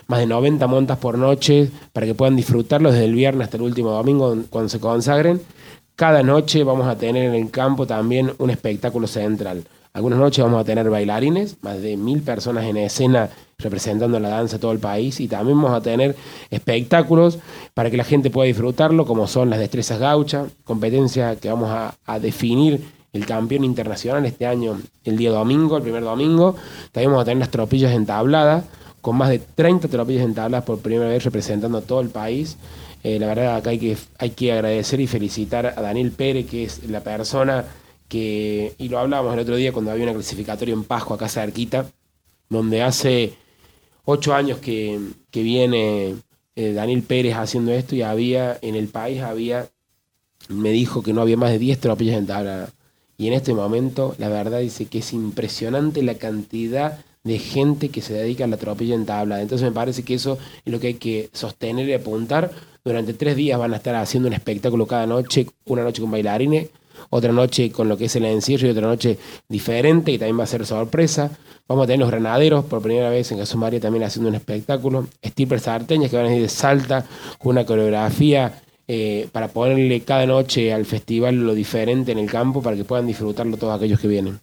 más 0.09 0.21
de 0.21 0.27
90 0.27 0.67
montas 0.67 0.97
por 0.97 1.19
noche 1.19 1.71
para 1.93 2.07
que 2.07 2.15
puedan 2.15 2.35
disfrutarlo 2.35 2.91
desde 2.91 3.05
el 3.05 3.15
viernes 3.15 3.45
hasta 3.45 3.59
el 3.59 3.63
último 3.63 3.91
domingo 3.91 4.37
cuando 4.49 4.71
se 4.71 4.81
consagren. 4.81 5.41
Cada 5.99 6.23
noche 6.23 6.63
vamos 6.63 6.87
a 6.87 6.97
tener 6.97 7.25
en 7.25 7.35
el 7.35 7.51
campo 7.51 7.85
también 7.85 8.33
un 8.39 8.51
espectáculo 8.51 9.09
central. 9.09 9.65
Algunas 9.93 10.21
noches 10.21 10.45
vamos 10.45 10.61
a 10.61 10.65
tener 10.65 10.89
bailarines, 10.89 11.57
más 11.61 11.83
de 11.83 11.97
mil 11.97 12.23
personas 12.23 12.67
en 12.67 12.77
escena 12.77 13.29
representando 13.59 14.21
la 14.21 14.29
danza 14.29 14.59
de 14.59 14.61
todo 14.61 14.71
el 14.71 14.79
país 14.79 15.19
y 15.19 15.27
también 15.27 15.61
vamos 15.61 15.77
a 15.77 15.83
tener 15.83 16.15
espectáculos 16.51 17.41
para 17.75 17.91
que 17.91 17.97
la 17.97 18.05
gente 18.05 18.31
pueda 18.31 18.47
disfrutarlo, 18.47 19.07
como 19.07 19.27
son 19.27 19.51
las 19.51 19.59
destrezas 19.59 19.99
gaucha, 19.99 20.47
competencia 20.63 21.35
que 21.35 21.49
vamos 21.49 21.71
a, 21.71 21.97
a 22.07 22.21
definir 22.21 22.81
el 23.13 23.27
campeón 23.27 23.65
internacional 23.65 24.25
este 24.25 24.47
año, 24.47 24.81
el 25.03 25.17
día 25.17 25.33
domingo, 25.33 25.79
el 25.79 25.83
primer 25.83 26.05
domingo. 26.05 26.55
También 26.93 27.11
vamos 27.11 27.23
a 27.23 27.25
tener 27.25 27.39
las 27.39 27.51
tropillas 27.51 27.93
entabladas, 27.93 28.67
con 29.01 29.17
más 29.17 29.31
de 29.31 29.39
30 29.39 29.89
tropillas 29.89 30.25
en 30.25 30.35
tablas 30.35 30.65
por 30.65 30.81
primera 30.81 31.09
vez 31.09 31.25
representando 31.25 31.79
a 31.79 31.83
todo 31.83 32.01
el 32.01 32.11
país. 32.11 32.57
Eh, 33.03 33.19
la 33.19 33.29
verdad 33.29 33.57
acá 33.57 33.71
hay 33.71 33.79
que, 33.79 33.97
hay 34.19 34.31
que 34.31 34.53
agradecer 34.53 35.01
y 35.01 35.07
felicitar 35.07 35.67
a 35.67 35.81
Daniel 35.81 36.11
Pérez, 36.11 36.47
que 36.47 36.65
es 36.65 36.89
la 36.89 37.01
persona 37.01 37.65
que, 38.09 38.75
y 38.79 38.89
lo 38.89 38.99
hablábamos 38.99 39.35
el 39.35 39.41
otro 39.41 39.57
día 39.57 39.73
cuando 39.73 39.91
había 39.91 40.05
una 40.05 40.15
clasificatoria 40.15 40.73
en 40.73 40.85
Pascua 40.85 41.17
acá 41.17 41.29
cerquita, 41.29 41.87
donde 42.49 42.83
hace 42.83 43.35
ocho 44.05 44.35
años 44.35 44.59
que, 44.59 44.99
viene 45.33 46.17
eh, 46.57 46.73
Daniel 46.73 47.03
Pérez 47.03 47.37
haciendo 47.37 47.73
esto 47.73 47.95
y 47.95 48.03
había, 48.03 48.59
en 48.63 48.75
el 48.75 48.89
país 48.89 49.23
había, 49.23 49.69
me 50.49 50.71
dijo 50.71 51.03
que 51.03 51.13
no 51.13 51.21
había 51.21 51.37
más 51.37 51.53
de 51.53 51.61
10 51.61 51.79
tropillas 51.79 52.17
en 52.17 52.27
tabla. 52.27 52.71
Y 53.17 53.29
en 53.29 53.35
este 53.35 53.55
momento, 53.55 54.17
la 54.19 54.29
verdad 54.29 54.61
dice 54.61 54.87
que 54.87 54.99
es 54.99 55.13
impresionante 55.13 56.03
la 56.03 56.15
cantidad 56.15 57.05
de 57.29 57.39
gente 57.39 57.91
que 57.91 58.01
se 58.01 58.15
dedica 58.15 58.45
a 58.45 58.49
la 58.49 58.57
tropilla 58.57 58.95
en 58.95 59.07
tabla. 59.07 59.41
Entonces 59.41 59.69
me 59.69 59.73
parece 59.73 60.03
que 60.03 60.15
eso 60.15 60.39
es 60.65 60.73
lo 60.73 60.81
que 60.81 60.89
hay 60.89 60.95
que 60.95 61.31
sostener 61.33 61.89
y 61.89 61.93
apuntar. 61.93 62.51
Durante 62.85 63.13
tres 63.15 63.37
días 63.37 63.59
van 63.59 63.75
a 63.75 63.77
estar 63.77 63.95
haciendo 63.95 64.29
un 64.29 64.33
espectáculo 64.33 64.87
cada 64.87 65.07
noche, 65.07 65.47
una 65.67 65.83
noche 65.83 66.01
con 66.01 66.11
bailarines, 66.11 66.71
otra 67.11 67.33
noche 67.33 67.71
con 67.71 67.89
lo 67.89 67.97
que 67.97 68.07
es 68.07 68.17
el 68.17 68.25
encierro 68.25 68.67
y 68.67 68.71
otra 68.71 68.87
noche 68.87 69.19
diferente, 69.49 70.11
y 70.11 70.19
también 70.19 70.39
va 70.39 70.45
a 70.45 70.47
ser 70.47 70.65
sorpresa. 70.67 71.31
Vamos 71.69 71.85
a 71.85 71.87
tener 71.87 72.01
los 72.01 72.11
granaderos 72.11 72.65
por 72.65 72.81
primera 72.81 73.11
vez 73.11 73.31
en 73.31 73.39
Jesús 73.39 73.57
María 73.57 73.79
también 73.79 74.05
haciendo 74.05 74.31
un 74.31 74.35
espectáculo. 74.35 75.07
Strippers 75.23 75.63
sarteñas 75.63 76.11
que 76.11 76.17
van 76.17 76.27
a 76.27 76.35
ir 76.35 76.41
de 76.41 76.49
Salta 76.49 77.05
con 77.39 77.51
una 77.51 77.67
coreografía 77.67 78.63
eh, 78.89 79.29
para 79.33 79.49
ponerle 79.49 80.01
cada 80.01 80.25
noche 80.25 80.73
al 80.73 80.87
festival 80.87 81.35
lo 81.35 81.53
diferente 81.55 82.13
en 82.13 82.19
el 82.19 82.31
campo 82.31 82.63
para 82.63 82.75
que 82.75 82.85
puedan 82.85 83.07
disfrutarlo 83.07 83.59
todos 83.59 83.77
aquellos 83.77 84.01
que 84.01 84.09
vienen. 84.09 84.41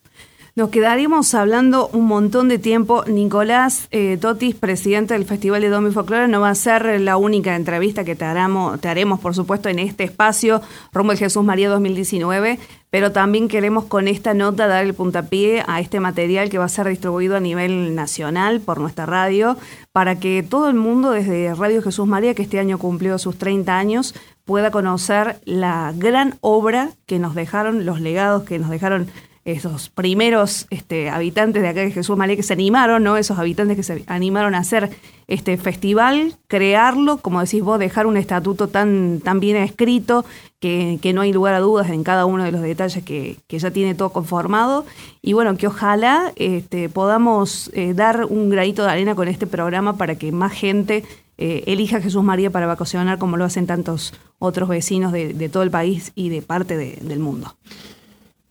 Nos 0.57 0.69
quedaríamos 0.69 1.33
hablando 1.33 1.89
un 1.89 2.05
montón 2.05 2.47
de 2.47 2.57
tiempo. 2.57 3.03
Nicolás 3.07 3.89
eh, 3.91 4.15
Totis, 4.15 4.55
presidente 4.55 5.13
del 5.13 5.25
Festival 5.25 5.59
de 5.59 5.67
Domi 5.67 5.91
Folklore, 5.91 6.29
no 6.29 6.39
va 6.39 6.49
a 6.49 6.55
ser 6.55 7.01
la 7.01 7.17
única 7.17 7.57
entrevista 7.57 8.05
que 8.05 8.15
te, 8.15 8.23
haremos, 8.23 8.79
te 8.79 8.87
haremos, 8.87 9.19
por 9.19 9.35
supuesto, 9.35 9.67
en 9.67 9.79
este 9.79 10.05
espacio 10.05 10.61
Rumbo 10.93 11.11
de 11.11 11.17
Jesús 11.17 11.43
María 11.43 11.67
2019, 11.67 12.57
pero 12.89 13.11
también 13.11 13.49
queremos 13.49 13.83
con 13.83 14.07
esta 14.07 14.33
nota 14.33 14.67
dar 14.67 14.85
el 14.85 14.93
puntapié 14.93 15.61
a 15.67 15.81
este 15.81 15.99
material 15.99 16.49
que 16.49 16.57
va 16.57 16.63
a 16.63 16.69
ser 16.69 16.87
distribuido 16.87 17.35
a 17.35 17.41
nivel 17.41 17.93
nacional 17.93 18.61
por 18.61 18.79
nuestra 18.79 19.05
radio, 19.05 19.57
para 19.91 20.21
que 20.21 20.41
todo 20.41 20.69
el 20.69 20.75
mundo 20.75 21.11
desde 21.11 21.53
Radio 21.53 21.81
Jesús 21.81 22.07
María, 22.07 22.33
que 22.33 22.43
este 22.43 22.61
año 22.61 22.77
cumplió 22.77 23.17
sus 23.17 23.37
30 23.37 23.77
años, 23.77 24.15
pueda 24.45 24.71
conocer 24.71 25.37
la 25.43 25.91
gran 25.97 26.37
obra 26.39 26.91
que 27.07 27.19
nos 27.19 27.35
dejaron, 27.35 27.85
los 27.85 27.99
legados 27.99 28.43
que 28.43 28.57
nos 28.57 28.69
dejaron 28.69 29.07
esos 29.45 29.89
primeros 29.89 30.65
este, 30.71 31.10
habitantes 31.12 31.62
de 31.62 31.69
acá 31.69 31.81
de 31.81 31.91
Jesús 31.91 32.17
María 32.17 32.36
que 32.36 32.41
se 32.41 32.53
animaron, 32.53 33.03
¿no? 33.03 33.15
Esos 33.15 33.38
habitantes 33.38 33.77
que 33.77 33.84
se 33.84 34.03
animaron 34.08 34.55
a 34.55 34.58
hacer 34.58 34.89
este 35.27 35.55
festival, 35.58 36.36
crearlo, 36.47 37.17
como 37.17 37.41
decís 37.41 37.62
vos, 37.62 37.77
dejar 37.77 38.08
un 38.08 38.17
estatuto 38.17 38.69
tan, 38.69 39.21
bien 39.39 39.58
escrito 39.58 40.25
que, 40.60 40.99
no 41.13 41.21
hay 41.21 41.31
lugar 41.31 41.53
a 41.53 41.60
dudas 41.60 41.91
en 41.91 42.03
cada 42.03 42.25
uno 42.25 42.43
de 42.43 42.51
los 42.51 42.62
detalles 42.62 43.03
que, 43.03 43.38
ya 43.47 43.69
tiene 43.69 43.93
todo 43.93 44.10
conformado. 44.10 44.84
Y 45.21 45.34
bueno, 45.34 45.55
que 45.58 45.67
ojalá 45.67 46.34
este, 46.38 46.89
podamos 46.89 47.69
eh, 47.73 47.93
dar 47.93 48.25
un 48.25 48.49
granito 48.49 48.84
de 48.84 48.89
arena 48.89 49.13
con 49.13 49.27
este 49.27 49.45
programa 49.45 49.95
para 49.95 50.15
que 50.15 50.31
más 50.31 50.53
gente 50.53 51.03
eh, 51.38 51.63
elija 51.67 51.97
a 51.97 52.01
Jesús 52.01 52.23
María 52.23 52.49
para 52.49 52.65
vacacionar 52.65 53.19
como 53.19 53.38
lo 53.38 53.45
hacen 53.45 53.67
tantos 53.67 54.13
otros 54.39 54.69
vecinos 54.69 55.12
de, 55.12 55.49
todo 55.49 55.62
el 55.62 55.69
país 55.69 56.13
y 56.15 56.29
de 56.29 56.41
parte 56.41 56.77
del 56.77 57.19
mundo. 57.19 57.55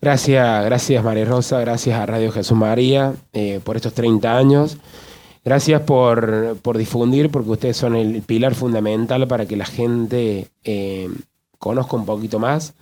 Gracias, 0.05 0.67
gracias 0.67 1.03
María 1.03 1.25
Rosa, 1.25 1.61
gracias 1.61 1.99
a 1.99 2.05
Radio 2.05 2.31
Jesús 2.31 2.59
María 2.59 3.15
eh, 3.33 3.59
por 3.65 3.77
estos 3.77 3.95
30 3.95 4.37
años. 4.37 4.77
Gracias 5.43 5.81
por, 5.81 6.59
difundir, 6.77 7.31
porque 7.31 7.49
ustedes 7.49 7.79
son 7.79 7.97
el 7.97 8.21
pilar 8.21 8.55
fundamental 8.55 9.27
para 9.27 9.47
que 9.47 9.57
la 9.57 9.65
gente 9.65 10.49
eh, 10.63 11.09
conozca 11.59 11.97
un 11.97 12.05
poquito 12.05 12.39
más. 12.39 12.75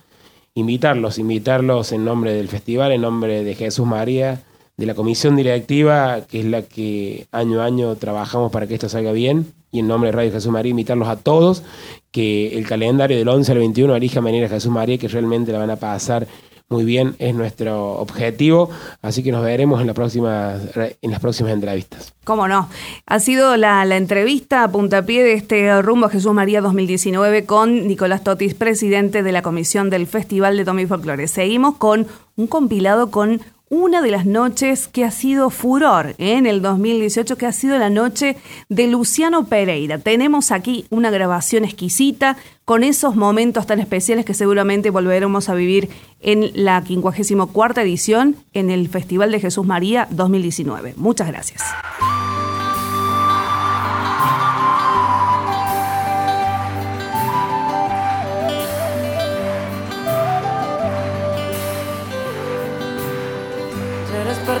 Invitarlos, 0.53 1.17
invitarlos 1.17 1.93
en 1.93 2.03
nombre 2.03 2.33
del 2.33 2.49
festival, 2.49 2.91
en 2.91 2.99
nombre 2.99 3.45
de 3.45 3.55
Jesús 3.55 3.87
María, 3.87 4.41
de 4.75 4.85
la 4.85 4.93
comisión 4.93 5.37
directiva, 5.37 6.23
que 6.27 6.41
es 6.41 6.45
la 6.45 6.63
que 6.63 7.27
año 7.31 7.61
a 7.61 7.65
año 7.67 7.95
trabajamos 7.95 8.51
para 8.51 8.67
que 8.67 8.73
esto 8.73 8.89
salga 8.89 9.13
bien, 9.13 9.53
y 9.71 9.79
en 9.79 9.87
nombre 9.87 10.09
de 10.09 10.17
Radio 10.17 10.33
Jesús 10.33 10.51
María, 10.51 10.71
invitarlos 10.71 11.07
a 11.07 11.15
todos, 11.15 11.63
que 12.11 12.57
el 12.57 12.67
calendario 12.67 13.17
del 13.17 13.29
11 13.29 13.49
al 13.53 13.59
21 13.59 13.95
elija 13.95 14.19
venir 14.19 14.43
a 14.43 14.49
Jesús 14.49 14.73
María, 14.73 14.97
que 14.97 15.07
realmente 15.07 15.53
la 15.53 15.59
van 15.59 15.69
a 15.69 15.77
pasar 15.77 16.27
muy 16.69 16.85
bien, 16.85 17.15
es 17.19 17.35
nuestro 17.35 17.93
objetivo, 17.93 18.69
así 19.01 19.21
que 19.21 19.31
nos 19.31 19.43
veremos 19.43 19.79
en, 19.81 19.87
la 19.87 19.93
próxima, 19.93 20.55
en 21.01 21.11
las 21.11 21.19
próximas 21.19 21.53
entrevistas. 21.53 22.13
Cómo 22.23 22.47
no. 22.47 22.67
Ha 23.05 23.19
sido 23.19 23.57
la, 23.57 23.83
entrevista 23.95 24.63
a 24.63 24.71
puntapié 24.71 25.23
de 25.23 25.33
este 25.33 25.81
Rumbo 25.81 26.07
a 26.07 26.09
Jesús 26.09 26.33
María 26.33 26.61
2019 26.61 27.45
con 27.45 27.87
Nicolás 27.87 28.23
Totis, 28.23 28.55
presidente 28.55 29.23
de 29.23 29.31
la 29.31 29.41
comisión 29.41 29.89
del 29.89 30.07
Festival 30.07 30.57
de 30.57 30.65
Tommy 30.65 30.85
Folklore. 30.85 31.27
Seguimos 31.27 31.75
con 31.75 32.07
un 32.35 32.47
compilado 32.47 33.11
con 33.11 33.41
una 33.73 34.03
de 34.03 34.11
las 34.11 34.27
noches 34.27 34.87
que 34.87 35.03
ha 35.03 35.09
sido 35.09 35.49
furor 35.49 36.13
en 36.19 36.45
el 36.45 36.61
2018, 36.61 37.37
que 37.37 37.47
ha 37.47 37.51
sido 37.51 37.79
la 37.79 37.89
noche 37.89 38.37
de 38.69 38.85
Luciano 38.85 39.45
Pereira. 39.45 39.97
Tenemos 39.97 40.51
aquí 40.51 40.85
una 40.91 41.09
grabación 41.09 41.65
exquisita 41.65 42.37
con 42.65 42.83
esos 42.83 43.15
momentos 43.15 43.65
tan 43.65 43.79
especiales 43.79 44.25
que 44.25 44.35
seguramente 44.35 44.91
volveremos 44.91 45.49
a 45.49 45.55
vivir 45.55 45.89
en 46.21 46.51
la 46.53 46.83
54 46.83 47.81
edición 47.81 48.35
en 48.53 48.69
el 48.69 48.89
Festival 48.89 49.31
de 49.31 49.39
Jesús 49.39 49.65
María 49.65 50.07
2019. 50.11 50.93
Muchas 50.95 51.27
gracias. 51.27 51.63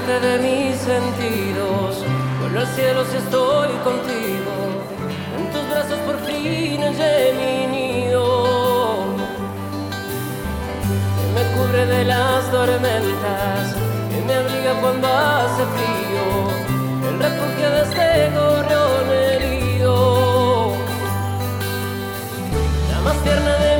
Parte 0.05 0.19
de 0.27 0.37
mis 0.39 0.75
sentidos. 0.77 2.03
Vuelvo 2.39 2.59
al 2.59 2.67
cielo 2.67 3.05
si 3.05 3.17
estoy 3.17 3.69
contigo. 3.83 4.53
En 5.37 5.51
tus 5.51 5.69
brazos 5.69 5.99
por 5.99 6.19
fin 6.25 6.81
hallé 6.81 7.33
mi 7.39 7.67
nido. 7.67 9.05
Que 11.17 11.25
me 11.35 11.43
cubre 11.55 11.85
de 11.85 12.05
las 12.05 12.51
tormentas, 12.51 13.75
que 14.09 14.21
me 14.25 14.33
abriga 14.33 14.73
cuando 14.81 15.07
hace 15.07 15.63
frío. 15.75 16.25
El 17.09 17.19
refugio 17.19 17.69
de 17.69 17.81
este 17.83 18.31
gorrión 18.35 19.05
herido. 19.11 20.73
La 22.91 23.01
más 23.01 23.17
tierna 23.23 23.53
de 23.57 23.72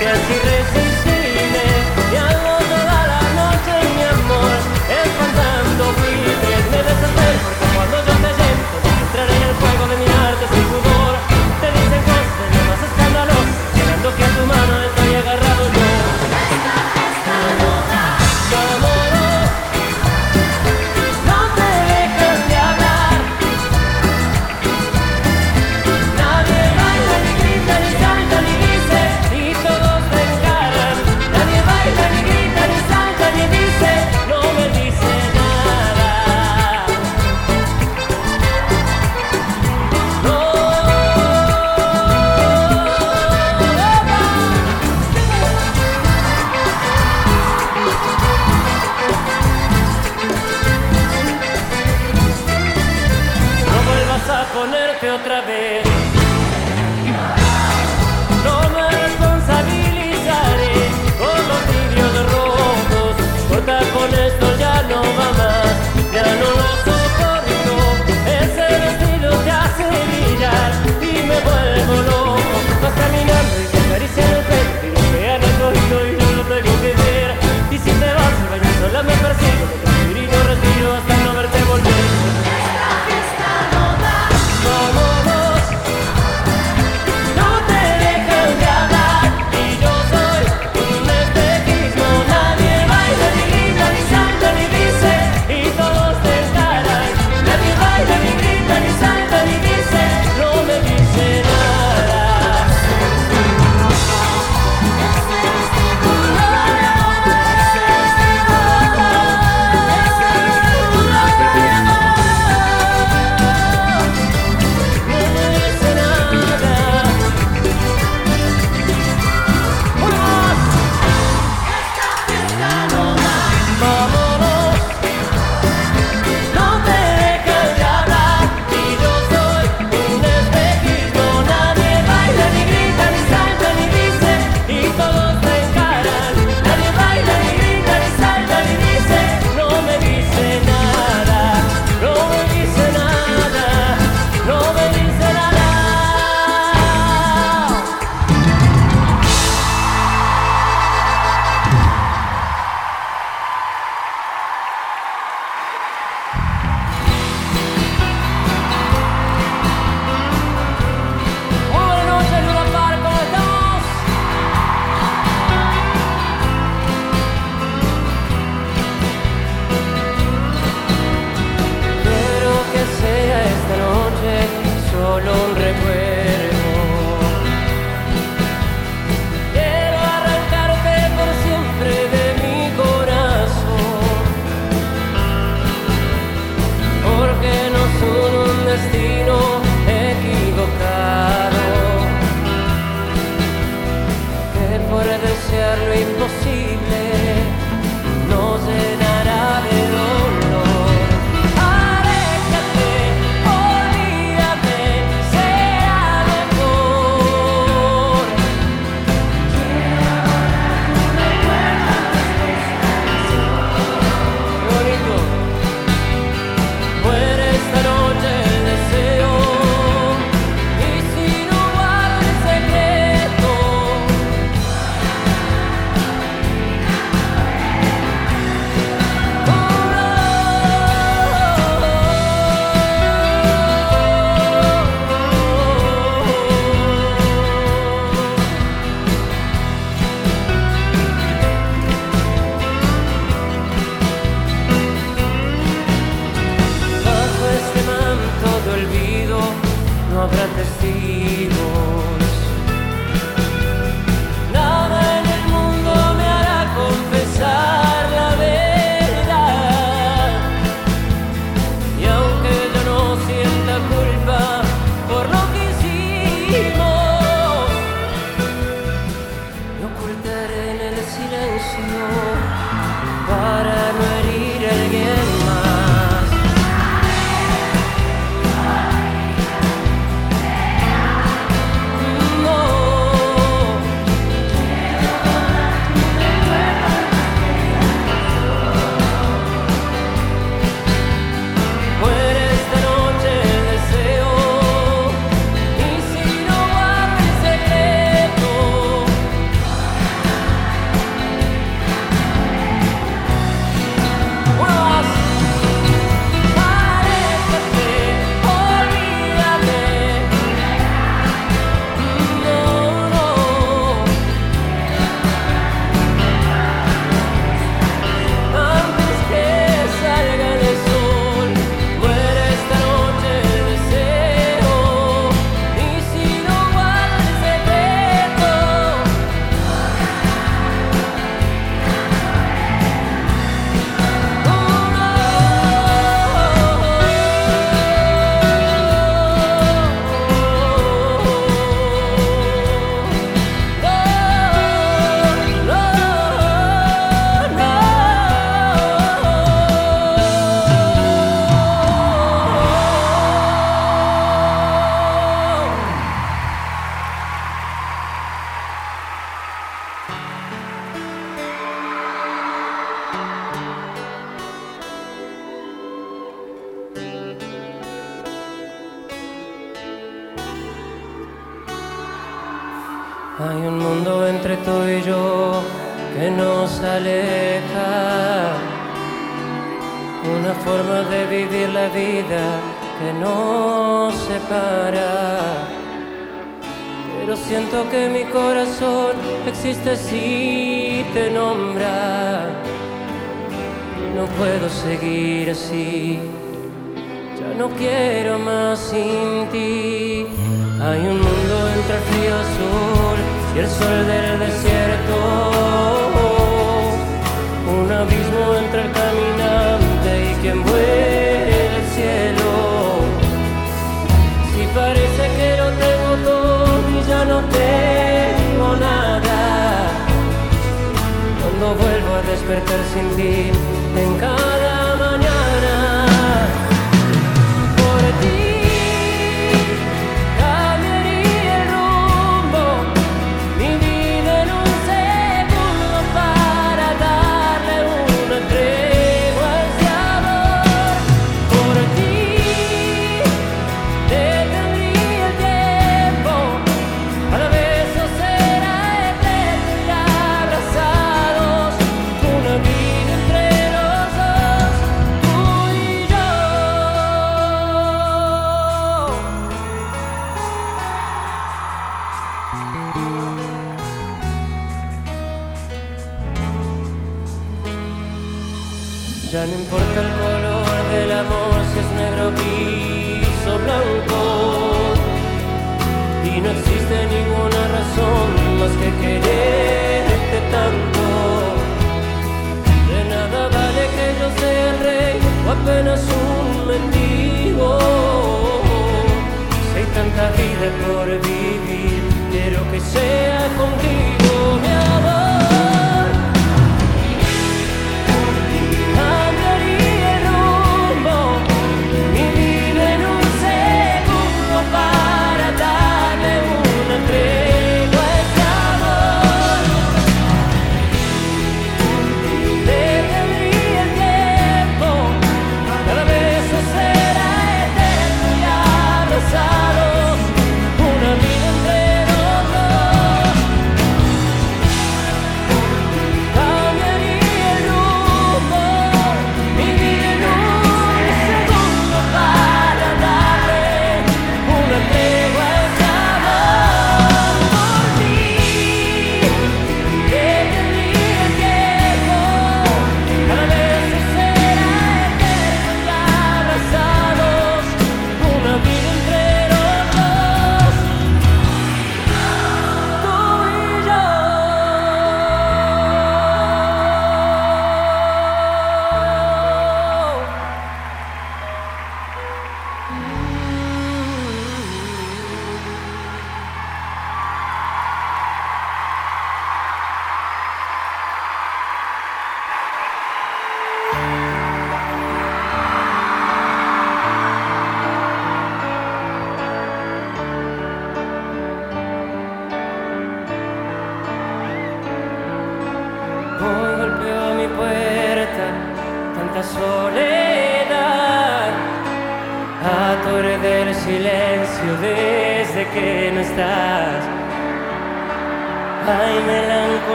Yes. 0.00 0.47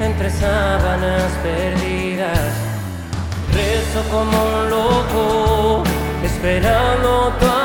entre 0.00 0.30
sábanas 0.30 1.30
perdidas. 1.42 2.52
Rezo 3.52 4.02
como 4.10 4.36
un 4.44 4.70
loco, 4.70 5.82
esperando 6.22 7.32
tu 7.40 7.55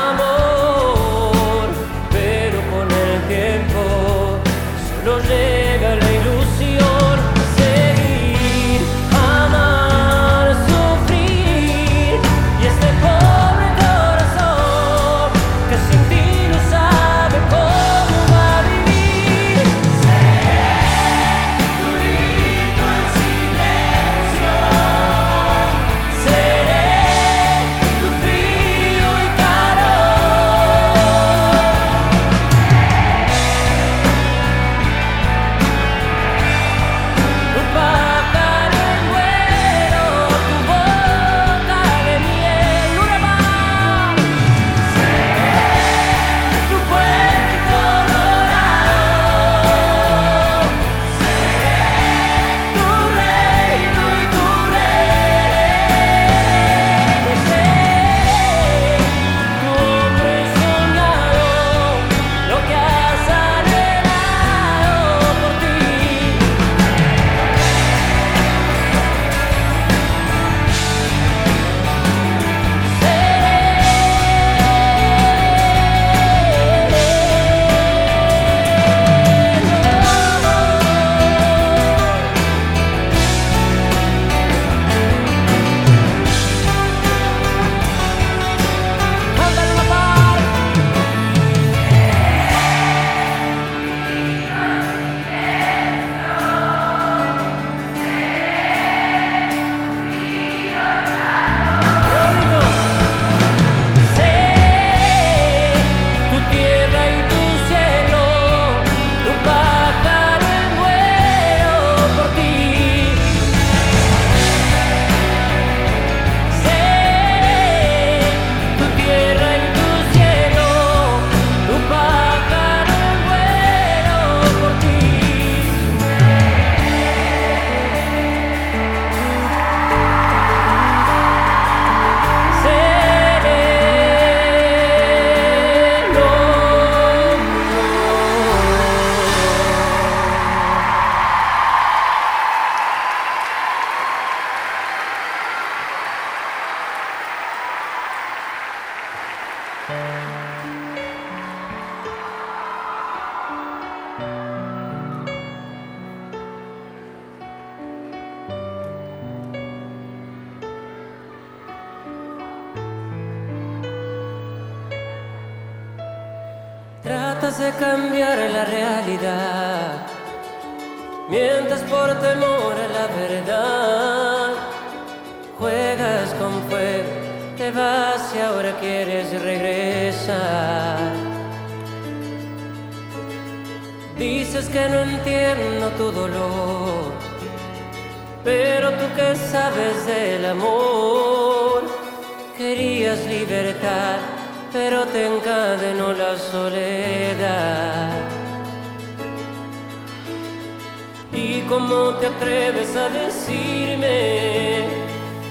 cómo 201.68 202.14
te 202.20 202.26
atreves 202.26 202.96
a 202.96 203.08
decirme 203.08 204.86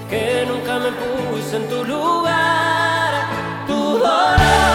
que 0.09 0.45
nunca 0.47 0.79
me 0.79 0.91
puse 0.91 1.57
en 1.57 1.67
tu 1.69 1.83
lugar, 1.83 3.27
tu 3.67 3.97
dolor. 3.97 4.70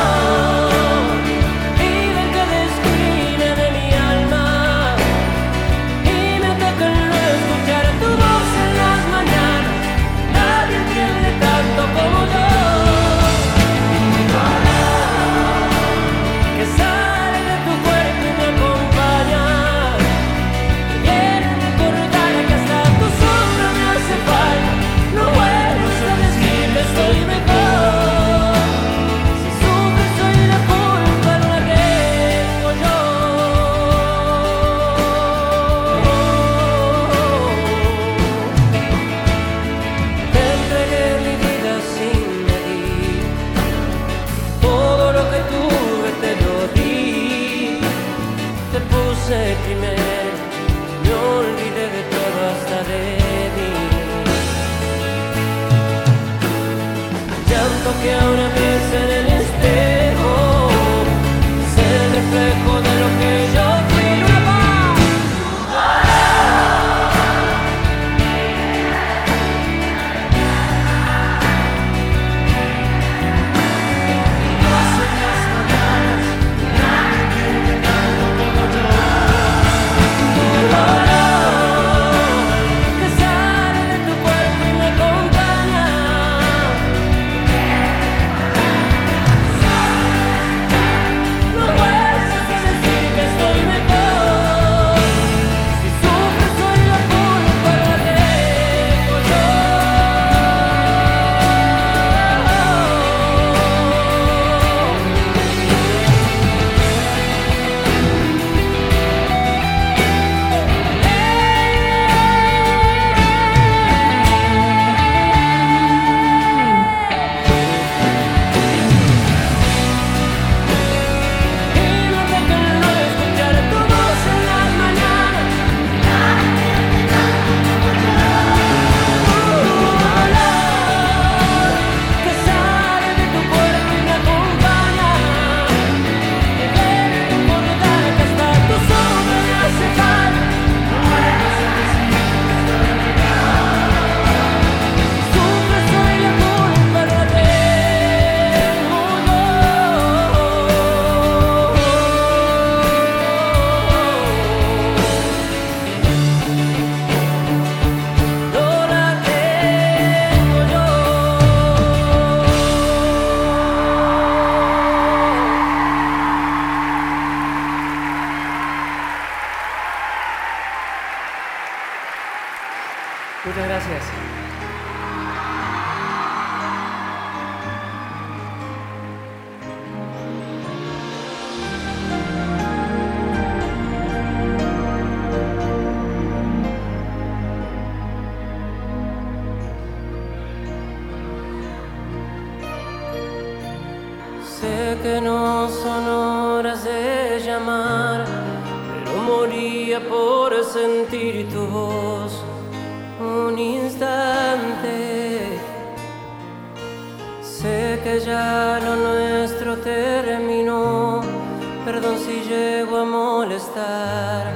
si 212.15 212.43
llego 212.49 212.99
a 212.99 213.05
molestar, 213.05 214.47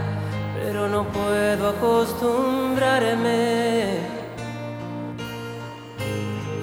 pero 0.55 0.89
no 0.89 1.03
puedo 1.05 1.69
acostumbrarme 1.69 3.99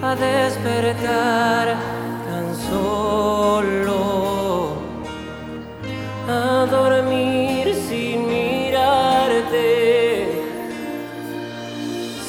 a 0.01 0.15
despertar 0.15 1.75
tan 2.27 2.55
solo, 2.69 3.97
a 6.29 6.65
dormir 6.71 7.75
sin 7.75 8.27
mirarte. 8.27 9.67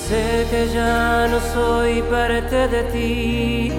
Sé 0.06 0.46
que 0.50 0.68
ya 0.68 1.28
no 1.28 1.38
soy 1.54 2.02
parte 2.02 2.68
de 2.68 2.82
ti. 2.94 3.72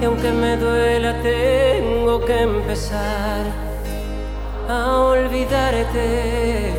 Y 0.00 0.04
aunque 0.04 0.30
me 0.30 0.56
duela, 0.56 1.12
tengo 1.22 2.24
que 2.24 2.42
empezar 2.42 3.67
a 4.68 4.98
olvidarte. 4.98 6.74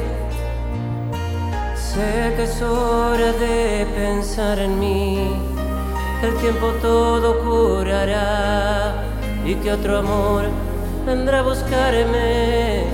Sé 1.76 2.34
que 2.36 2.44
es 2.44 2.62
hora 2.62 3.34
de 3.34 3.88
pensar 3.96 4.60
en 4.60 4.80
mí, 4.80 5.32
el 6.22 6.36
tiempo 6.36 6.68
todo 6.82 7.40
curará 7.40 9.04
y 9.44 9.56
que 9.56 9.72
otro 9.72 9.98
amor 9.98 10.46
vendrá 11.06 11.40
a 11.40 11.44
buscarme. 11.44 12.86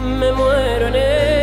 Me 0.00 0.32
muero 0.32 0.88
en 0.88 0.94
él. 0.94 1.33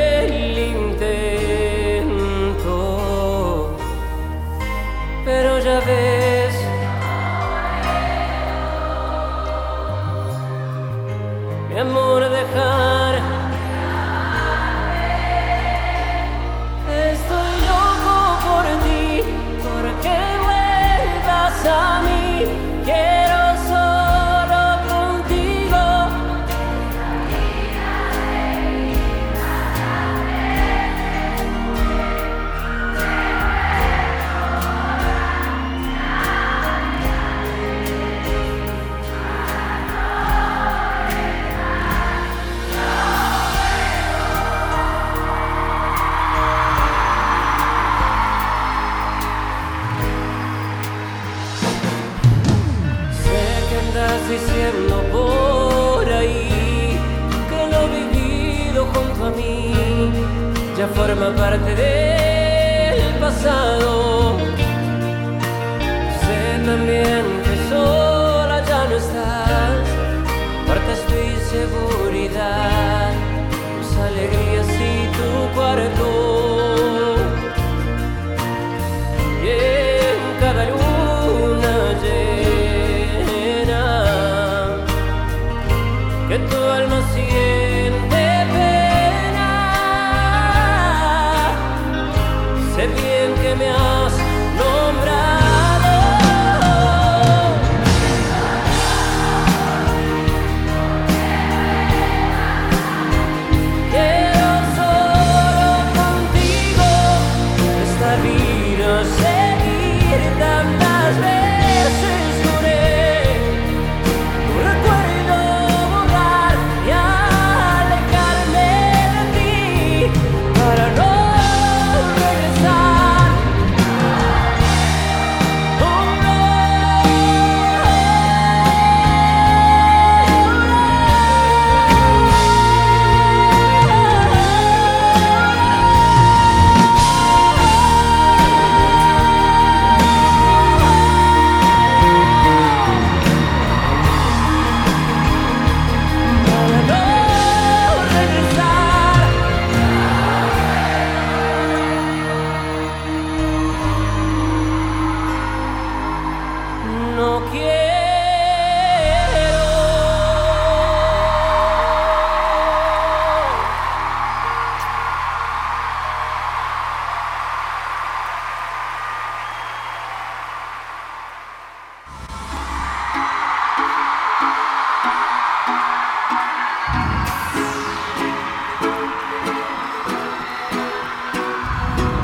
ya 60.82 60.88
forma 60.88 61.30
parte 61.36 61.76
del 61.76 63.14
pasado. 63.20 64.38
Sé 66.22 66.66
también 66.66 67.41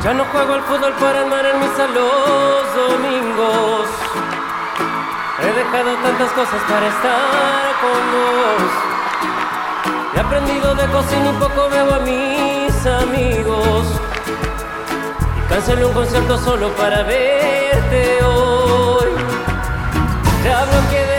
Ya 0.08 0.14
no 0.14 0.24
juego 0.24 0.54
al 0.54 0.62
fútbol 0.62 0.94
para 1.02 1.24
andar 1.24 1.46
en 1.46 1.60
misa 1.60 1.86
los 1.88 2.64
domingos. 2.74 3.90
He 5.42 5.52
dejado 5.52 5.96
tantas 5.98 6.32
cosas 6.32 6.62
para 6.70 6.88
estar 6.88 7.76
con 7.82 8.00
vos. 8.16 8.72
He 10.16 10.20
aprendido 10.22 10.76
de 10.76 10.88
cocina 10.94 11.30
y 11.30 11.34
poco 11.34 11.68
veo 11.70 11.94
a 11.94 12.00
mis 12.00 12.86
amigos. 12.86 13.86
Y 15.36 15.50
cancelé 15.50 15.84
un 15.84 15.94
concierto 15.94 16.38
solo 16.38 16.70
para 16.78 17.04
verte 17.04 18.24
hoy. 18.24 19.10
Ya 20.46 20.64
bloqueé 20.64 21.06
de 21.06 21.17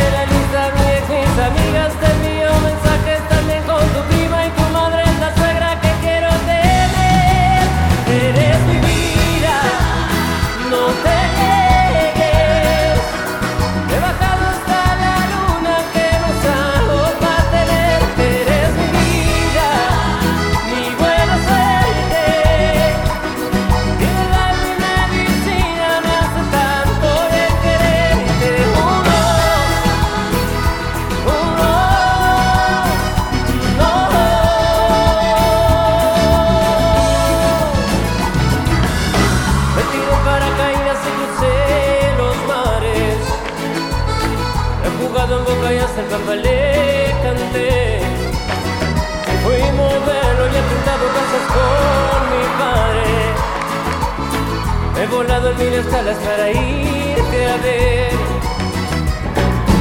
dormir 55.49 55.78
hasta 55.78 56.03
para 56.26 56.51
irte 56.51 57.46
a 57.46 57.57
ver. 57.59 58.12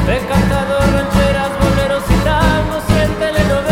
He 0.10 0.20
cantado 0.28 0.80
rancheras, 0.94 1.52
boleros 1.60 2.04
y 2.10 2.24
tangos 2.24 2.84
en 3.02 3.14
telenovelas. 3.20 3.67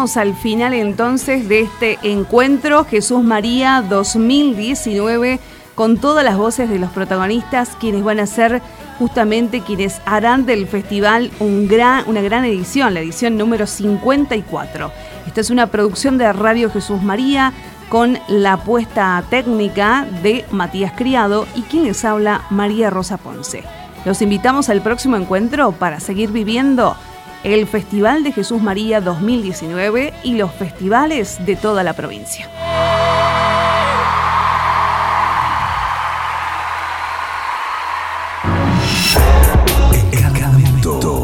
Al 0.00 0.34
final 0.34 0.72
entonces 0.72 1.46
de 1.46 1.60
este 1.60 1.98
encuentro 2.02 2.84
Jesús 2.84 3.22
María 3.22 3.84
2019 3.86 5.38
con 5.74 5.98
todas 5.98 6.24
las 6.24 6.38
voces 6.38 6.70
de 6.70 6.78
los 6.78 6.90
protagonistas, 6.90 7.76
quienes 7.78 8.02
van 8.02 8.18
a 8.18 8.26
ser 8.26 8.62
justamente 8.98 9.60
quienes 9.60 10.00
harán 10.06 10.46
del 10.46 10.66
festival 10.66 11.30
un 11.38 11.68
gran, 11.68 12.04
una 12.08 12.22
gran 12.22 12.46
edición, 12.46 12.94
la 12.94 13.00
edición 13.00 13.36
número 13.36 13.66
54. 13.66 14.90
Esta 15.26 15.40
es 15.42 15.50
una 15.50 15.66
producción 15.66 16.16
de 16.16 16.32
Radio 16.32 16.70
Jesús 16.70 17.02
María 17.02 17.52
con 17.90 18.18
la 18.28 18.56
puesta 18.56 19.22
técnica 19.28 20.06
de 20.22 20.46
Matías 20.50 20.94
Criado 20.96 21.46
y 21.54 21.60
quien 21.62 21.84
les 21.84 22.06
habla 22.06 22.46
María 22.48 22.88
Rosa 22.88 23.18
Ponce. 23.18 23.64
Los 24.06 24.22
invitamos 24.22 24.70
al 24.70 24.80
próximo 24.80 25.16
encuentro 25.16 25.72
para 25.72 26.00
seguir 26.00 26.30
viviendo 26.30 26.96
el 27.44 27.66
Festival 27.66 28.22
de 28.24 28.32
Jesús 28.32 28.60
María 28.62 29.00
2019 29.00 30.12
y 30.22 30.34
los 30.34 30.52
festivales 30.52 31.44
de 31.44 31.56
toda 31.56 31.82
la 31.82 31.94
provincia. 31.94 32.48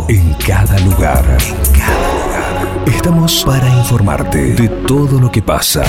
en 0.08 0.34
cada 0.34 0.78
lugar. 0.80 1.38
Estamos 2.86 3.44
para 3.44 3.68
informarte 3.68 4.54
de 4.54 4.68
todo 4.68 5.18
lo 5.20 5.30
que 5.30 5.42
pasa. 5.42 5.82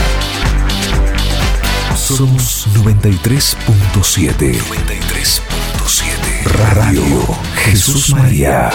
Somos 1.95 2.67
93.7. 2.73 4.55
93.7. 4.55 6.43
Radio 6.75 7.23
Jesús 7.55 8.13
María. 8.13 8.71